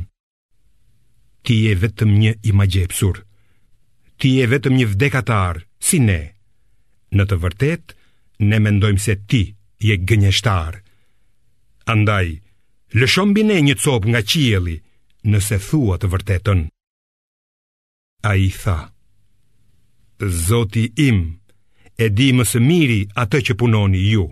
Ti 1.45 1.57
e 1.71 1.75
vetëm 1.83 2.11
një 2.23 2.33
i 2.49 2.55
ma 2.57 2.65
gjepsur 2.73 3.17
Ti 4.19 4.31
e 4.43 4.47
vetëm 4.51 4.75
një 4.79 4.87
vdekatar, 4.93 5.57
si 5.87 5.99
ne 6.09 6.21
Në 7.19 7.25
të 7.31 7.37
vërtet, 7.45 7.85
ne 8.49 8.59
mendojmë 8.63 9.03
se 9.05 9.15
ti 9.31 9.43
je 9.87 9.95
gënjeshtar 10.09 10.79
Andaj, 11.91 12.39
lëshon 13.01 13.35
bine 13.37 13.59
një 13.67 13.75
copë 13.83 14.13
nga 14.15 14.23
qieli 14.31 14.77
Nëse 15.29 15.57
thua 15.71 15.97
të 15.99 16.09
vërtetën 16.15 16.61
A 18.31 18.35
i 18.39 18.47
tha 18.55 18.77
Zoti 20.27 20.93
im, 20.97 21.39
e 21.95 22.09
di 22.11 22.33
më 22.35 22.45
së 22.51 22.61
miri 22.63 23.03
atë 23.23 23.39
që 23.47 23.55
punoni 23.61 24.01
ju. 24.11 24.25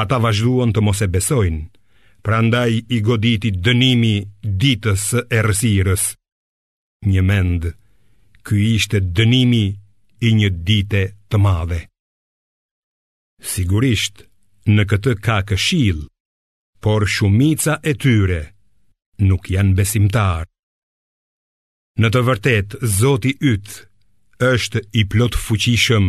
Ata 0.00 0.18
vazhduan 0.22 0.72
të 0.72 0.80
mos 0.84 1.00
e 1.00 1.06
besojnë, 1.12 1.64
pra 2.24 2.38
ndaj 2.44 2.70
i 2.92 2.98
goditi 3.04 3.50
dënimi 3.64 4.14
ditës 4.60 5.00
së 5.10 5.24
errësirës. 5.40 6.04
Një 7.08 7.22
mend, 7.24 7.62
ky 8.44 8.56
ishte 8.76 9.00
dënimi 9.00 9.64
i 10.28 10.34
një 10.36 10.50
dite 10.68 11.02
të 11.32 11.36
madhe. 11.40 11.80
Sigurisht, 13.40 14.26
në 14.68 14.82
këtë 14.90 15.12
ka 15.24 15.38
këshill, 15.48 16.04
por 16.84 17.08
shumica 17.08 17.78
e 17.90 17.96
tyre 18.00 18.42
nuk 19.24 19.48
janë 19.52 19.74
besimtarë. 19.80 20.48
Në 22.00 22.08
të 22.12 22.20
vërtetë, 22.28 22.78
Zoti 23.00 23.34
i 23.34 23.50
yt 23.56 23.76
është 24.48 24.80
i 24.96 25.02
plot 25.12 25.34
fuqishëm 25.46 26.06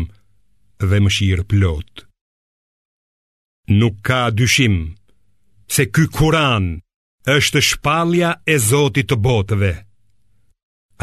dhe 0.90 0.98
mëshirë 1.04 1.46
plot. 1.52 2.06
Nuk 3.80 3.96
ka 4.08 4.22
dyshim 4.38 4.76
se 5.76 5.84
ky 5.94 6.06
Kur'an 6.18 6.66
është 7.36 7.60
shpallja 7.70 8.30
e 8.48 8.56
Zotit 8.70 9.08
të 9.12 9.18
botëve. 9.28 9.74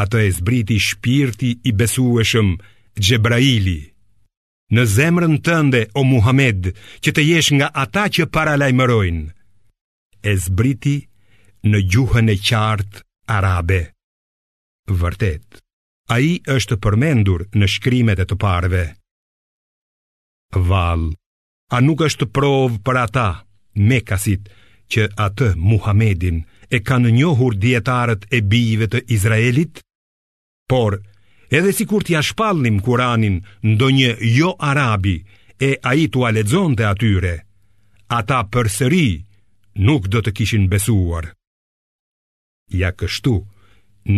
Atë 0.03 0.21
e 0.25 0.31
zbriti 0.39 0.79
shpirti 0.89 1.51
i 1.69 1.71
besueshëm 1.79 2.49
Xhebraili 3.05 3.79
në 4.75 4.83
zemrën 4.95 5.35
tënde 5.47 5.83
o 5.97 6.03
Muhammed, 6.13 6.73
që 7.03 7.11
të 7.15 7.23
jesh 7.29 7.51
nga 7.57 7.69
ata 7.85 8.05
që 8.15 8.27
paralajmërojnë. 8.35 9.25
E 10.21 10.33
zbriti 10.45 10.97
në 11.71 11.79
gjuhën 11.91 12.29
e 12.35 12.37
qartë 12.49 13.03
arabe. 13.37 13.81
Vërtet 15.01 15.63
A 16.09 16.19
i 16.25 16.39
është 16.49 16.77
përmendur 16.81 17.43
në 17.53 17.67
shkrimet 17.69 18.23
e 18.23 18.25
të 18.29 18.37
parve 18.41 18.79
Val, 20.69 21.03
a 21.69 21.77
nuk 21.85 22.05
është 22.07 22.29
provë 22.33 22.79
për 22.87 23.01
ata 23.03 23.25
Mekasit 23.91 24.49
që 24.95 25.05
atë 25.25 25.51
Muhamedin 25.67 26.39
e 26.73 26.81
kanë 26.89 27.13
njohur 27.19 27.57
djetarët 27.65 28.25
e 28.33 28.41
bijive 28.41 28.89
të 28.95 29.03
Izraelit 29.19 29.83
Por, 30.69 30.97
edhe 31.53 31.73
si 31.77 31.85
kur 31.91 32.05
t'ja 32.07 32.25
shpallim 32.25 32.81
kuranin 32.87 33.43
ndo 33.65 33.91
një 33.99 34.15
jo 34.39 34.55
arabi 34.71 35.19
E 35.69 35.75
a 35.83 35.93
i 35.99 36.09
t'u 36.09 36.25
aledzon 36.29 36.77
të 36.79 36.87
atyre 36.89 37.35
Ata 38.21 38.41
për 38.55 38.67
sëri 38.79 39.07
nuk 39.89 40.09
do 40.09 40.25
të 40.25 40.33
kishin 40.39 40.69
besuar 40.73 41.35
Ja 42.81 42.93
kështu, 42.95 43.35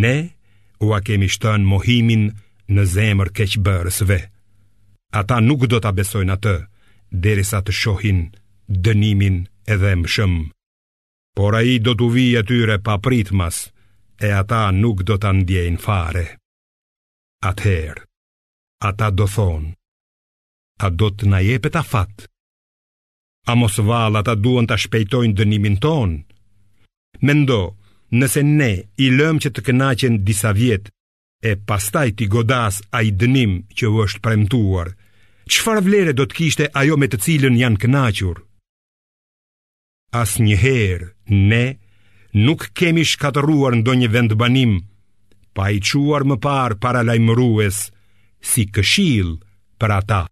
ne 0.04 0.16
a 0.88 1.00
kemi 1.04 1.28
shtën 1.28 1.64
mohimin 1.68 2.30
në 2.72 2.84
zemër 2.94 3.28
keqëbërësve. 3.36 4.20
Ata 5.20 5.40
nuk 5.44 5.66
do 5.68 5.80
të 5.82 5.90
besojnë 5.98 6.34
atë, 6.36 6.54
deri 7.10 7.44
sa 7.44 7.60
të 7.60 7.72
shohin 7.80 8.20
dënimin 8.68 9.40
edhe 9.72 9.92
më 10.00 10.08
shëmë. 10.14 10.42
Por 11.36 11.54
a 11.58 11.62
i 11.72 11.76
do 11.82 11.92
të 11.94 12.06
vijë 12.14 12.38
atyre 12.42 12.76
pa 12.86 12.96
pritmas, 13.02 13.64
e 14.22 14.28
ata 14.40 14.70
nuk 14.72 15.02
do 15.08 15.18
të 15.18 15.32
ndjejnë 15.40 15.82
fare. 15.84 16.24
Atëherë, 17.50 18.04
ata 18.90 19.10
do 19.10 19.26
thonë, 19.26 19.68
a 20.84 20.86
do 20.90 21.08
të 21.10 21.28
na 21.30 21.38
jepet 21.44 21.76
a 21.80 21.84
fatë? 21.84 22.26
A 23.50 23.54
mos 23.56 23.78
valë 23.80 24.20
ata 24.20 24.34
duen 24.36 24.68
të 24.68 24.76
shpejtojnë 24.86 25.36
dënimin 25.38 25.76
tonë? 25.80 26.16
Mendo, 27.26 27.60
nëse 28.18 28.42
ne 28.42 28.70
i 29.04 29.10
lëm 29.14 29.38
që 29.42 29.50
të 29.54 29.64
kënaqen 29.66 30.20
disa 30.26 30.50
vjet 30.56 30.88
e 31.46 31.54
pastaj 31.68 32.08
ti 32.18 32.26
godas 32.32 32.80
ai 32.96 33.10
dënim 33.20 33.60
që 33.76 33.84
u 33.90 34.00
është 34.04 34.22
premtuar, 34.24 34.90
çfarë 35.50 35.84
vlere 35.86 36.12
do 36.18 36.26
të 36.28 36.36
kishte 36.38 36.66
ajo 36.80 36.98
me 37.00 37.08
të 37.10 37.20
cilën 37.24 37.56
janë 37.62 37.80
kënaqur? 37.84 38.42
Asnjëherë 40.22 41.08
ne 41.50 41.64
nuk 42.46 42.66
kemi 42.78 43.04
shkatëruar 43.06 43.78
ndonjë 43.80 44.08
vend 44.14 44.34
banim 44.40 44.74
pa 45.54 45.70
i 45.74 45.78
quar 45.86 46.26
më 46.26 46.36
parë 46.44 46.78
para 46.82 47.02
lajmërues 47.06 47.78
si 48.46 48.66
këshill 48.74 49.36
për 49.80 49.90
ata. 49.98 50.22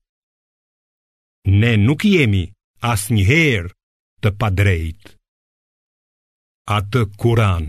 Ne 1.51 1.77
nuk 1.79 2.05
jemi 2.05 2.45
asnjëherë 2.83 3.73
të 4.23 4.35
padrejtë 4.38 5.17
atë 6.68 7.02
kuran 7.22 7.68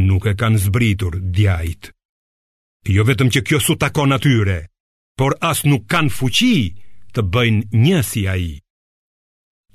Nuk 0.00 0.24
e 0.30 0.36
kanë 0.38 0.60
zbritur 0.62 1.16
djajt 1.34 1.88
Jo 2.94 3.02
vetëm 3.08 3.32
që 3.34 3.40
kjo 3.48 3.58
su 3.60 3.74
tako 3.82 4.04
natyre 4.10 4.60
Por 5.18 5.34
as 5.50 5.64
nuk 5.68 5.88
kanë 5.90 6.14
fuqi 6.14 6.52
të 7.12 7.24
bëjnë 7.34 7.80
njësi 7.82 8.22
a 8.32 8.36
i 8.44 8.52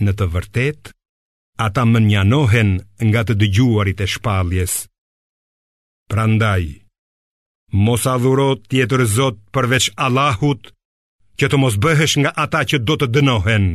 Në 0.06 0.14
të 0.20 0.26
vërtet, 0.36 0.92
ata 1.66 1.84
më 1.88 2.00
njanohen 2.08 2.72
nga 3.10 3.22
të 3.28 3.36
dëgjuarit 3.42 4.02
e 4.04 4.08
shpaljes 4.14 4.74
Prandaj, 6.12 6.66
mos 7.86 8.04
adhuro 8.16 8.48
tjetër 8.70 9.04
zot 9.18 9.38
përveç 9.56 9.92
Allahut 10.06 10.72
Që 11.40 11.50
të 11.52 11.58
mos 11.60 11.76
bëhesh 11.84 12.16
nga 12.24 12.32
ata 12.46 12.64
që 12.70 12.78
do 12.88 12.96
të 12.98 13.12
dënohen 13.16 13.66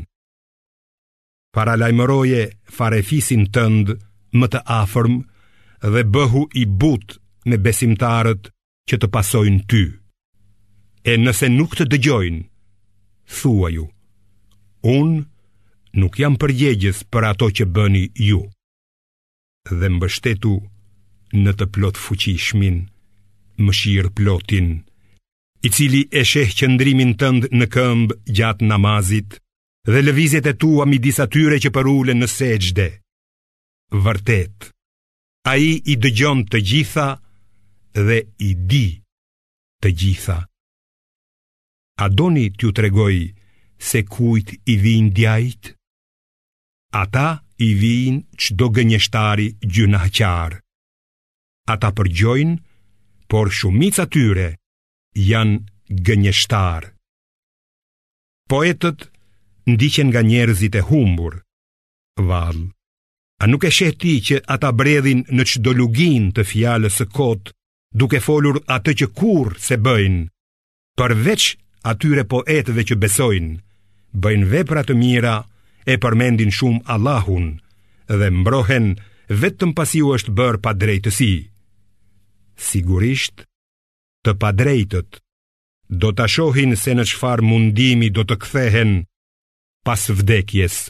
Para 1.57 1.77
lajmëroje 1.81 2.45
farefisin 2.77 3.43
tëndë 3.55 3.97
më 4.39 4.47
të 4.53 4.61
afërm 4.81 5.15
dhe 5.93 6.03
bëhu 6.15 6.43
i 6.63 6.65
but 6.81 7.17
me 7.49 7.57
besimtarët 7.65 8.51
që 8.89 8.99
të 9.01 9.09
pasojnë 9.15 9.65
ty. 9.71 9.85
E 11.11 11.17
nëse 11.17 11.49
nuk 11.49 11.77
të 11.79 11.85
dëgjojnë, 11.91 12.43
thua 13.41 13.69
ju, 13.73 13.87
unë 14.97 15.21
nuk 16.03 16.19
jam 16.21 16.35
përgjegjës 16.41 16.99
për 17.13 17.23
ato 17.33 17.49
që 17.57 17.65
bëni 17.77 18.05
ju. 18.29 18.41
Dhe 19.79 19.89
mbështetu 19.97 20.55
në 21.41 21.53
të 21.59 21.67
plot 21.75 21.97
fuqishmin, 22.05 22.85
shirë 23.77 24.11
plotin, 24.17 24.69
i 25.61 25.69
cili 25.69 26.01
e 26.21 26.25
sheh 26.25 26.49
qëndrimin 26.59 27.11
tënd 27.21 27.51
në 27.53 27.67
këmbë 27.75 28.15
gjatë 28.39 28.65
namazit, 28.69 29.37
dhe 29.91 30.01
lëvizjet 30.05 30.47
e 30.53 30.55
tua 30.63 30.85
midis 30.89 31.21
atyre 31.25 31.57
që 31.65 31.71
përulen 31.77 32.19
në 32.23 32.29
sejdë 32.39 32.87
vërtet 33.91 34.69
A 35.51 35.55
i 35.57 35.73
i 35.93 35.97
dëgjon 36.03 36.45
të 36.53 36.61
gjitha 36.69 37.09
dhe 38.07 38.19
i 38.47 38.51
di 38.71 38.87
të 39.83 39.89
gjitha 40.01 40.37
A 42.01 42.07
doni 42.13 42.47
t'ju 42.57 42.71
tregoj 42.77 43.17
se 43.91 44.03
kujt 44.13 44.53
i 44.73 44.77
vin 44.83 45.09
djajt? 45.17 45.73
Ata 47.03 47.31
i 47.59 47.69
vin 47.81 48.21
që 48.41 48.49
do 48.59 48.67
gënjështari 48.69 49.49
A 49.59 50.07
Ata 51.73 51.89
përgjojnë, 51.97 52.57
por 53.31 53.51
shumica 53.59 54.05
tyre 54.13 54.49
janë 55.15 55.57
gënjështar 56.07 56.83
Poetët 58.51 59.09
ndiqen 59.71 60.09
nga 60.11 60.23
njerëzit 60.23 60.75
e 60.81 60.83
humbur 60.91 61.35
Valë 62.29 62.65
A 63.43 63.47
nuk 63.51 63.63
e 63.69 63.71
sheh 63.77 63.95
ti 64.01 64.13
që 64.27 64.37
ata 64.55 64.69
bredhin 64.81 65.21
në 65.37 65.43
çdo 65.51 65.73
lugin 65.79 66.25
të 66.37 66.43
fjalës 66.51 66.97
së 67.01 67.07
kot, 67.17 67.45
duke 68.01 68.19
folur 68.27 68.57
atë 68.77 68.93
që 69.01 69.07
kurrë 69.19 69.61
se 69.67 69.77
bëjnë, 69.87 70.21
përveç 71.01 71.45
atyre 71.93 72.25
poetëve 72.33 72.83
që 72.91 72.99
besojnë, 73.03 73.57
bëjnë 74.23 74.49
vepra 74.53 74.83
të 74.85 74.95
mira 75.03 75.37
e 75.93 75.97
përmendin 76.03 76.53
shumë 76.59 76.85
Allahun 76.95 77.47
dhe 78.21 78.29
mbrohen 78.43 78.87
vetëm 79.43 79.71
pasi 79.79 80.03
u 80.07 80.13
është 80.19 80.35
bërë 80.39 80.61
pa 80.65 80.73
drejtësi. 80.83 81.33
Sigurisht, 82.69 83.37
të 84.25 84.33
pa 84.43 84.51
drejtët 84.61 85.11
do 86.03 86.09
të 86.13 86.25
shohin 86.37 86.73
se 86.83 86.93
në 86.95 87.09
qfar 87.15 87.41
mundimi 87.51 88.09
do 88.17 88.23
të 88.29 88.37
kthehen 88.45 88.93
pas 89.89 90.03
vdekjes. 90.21 90.81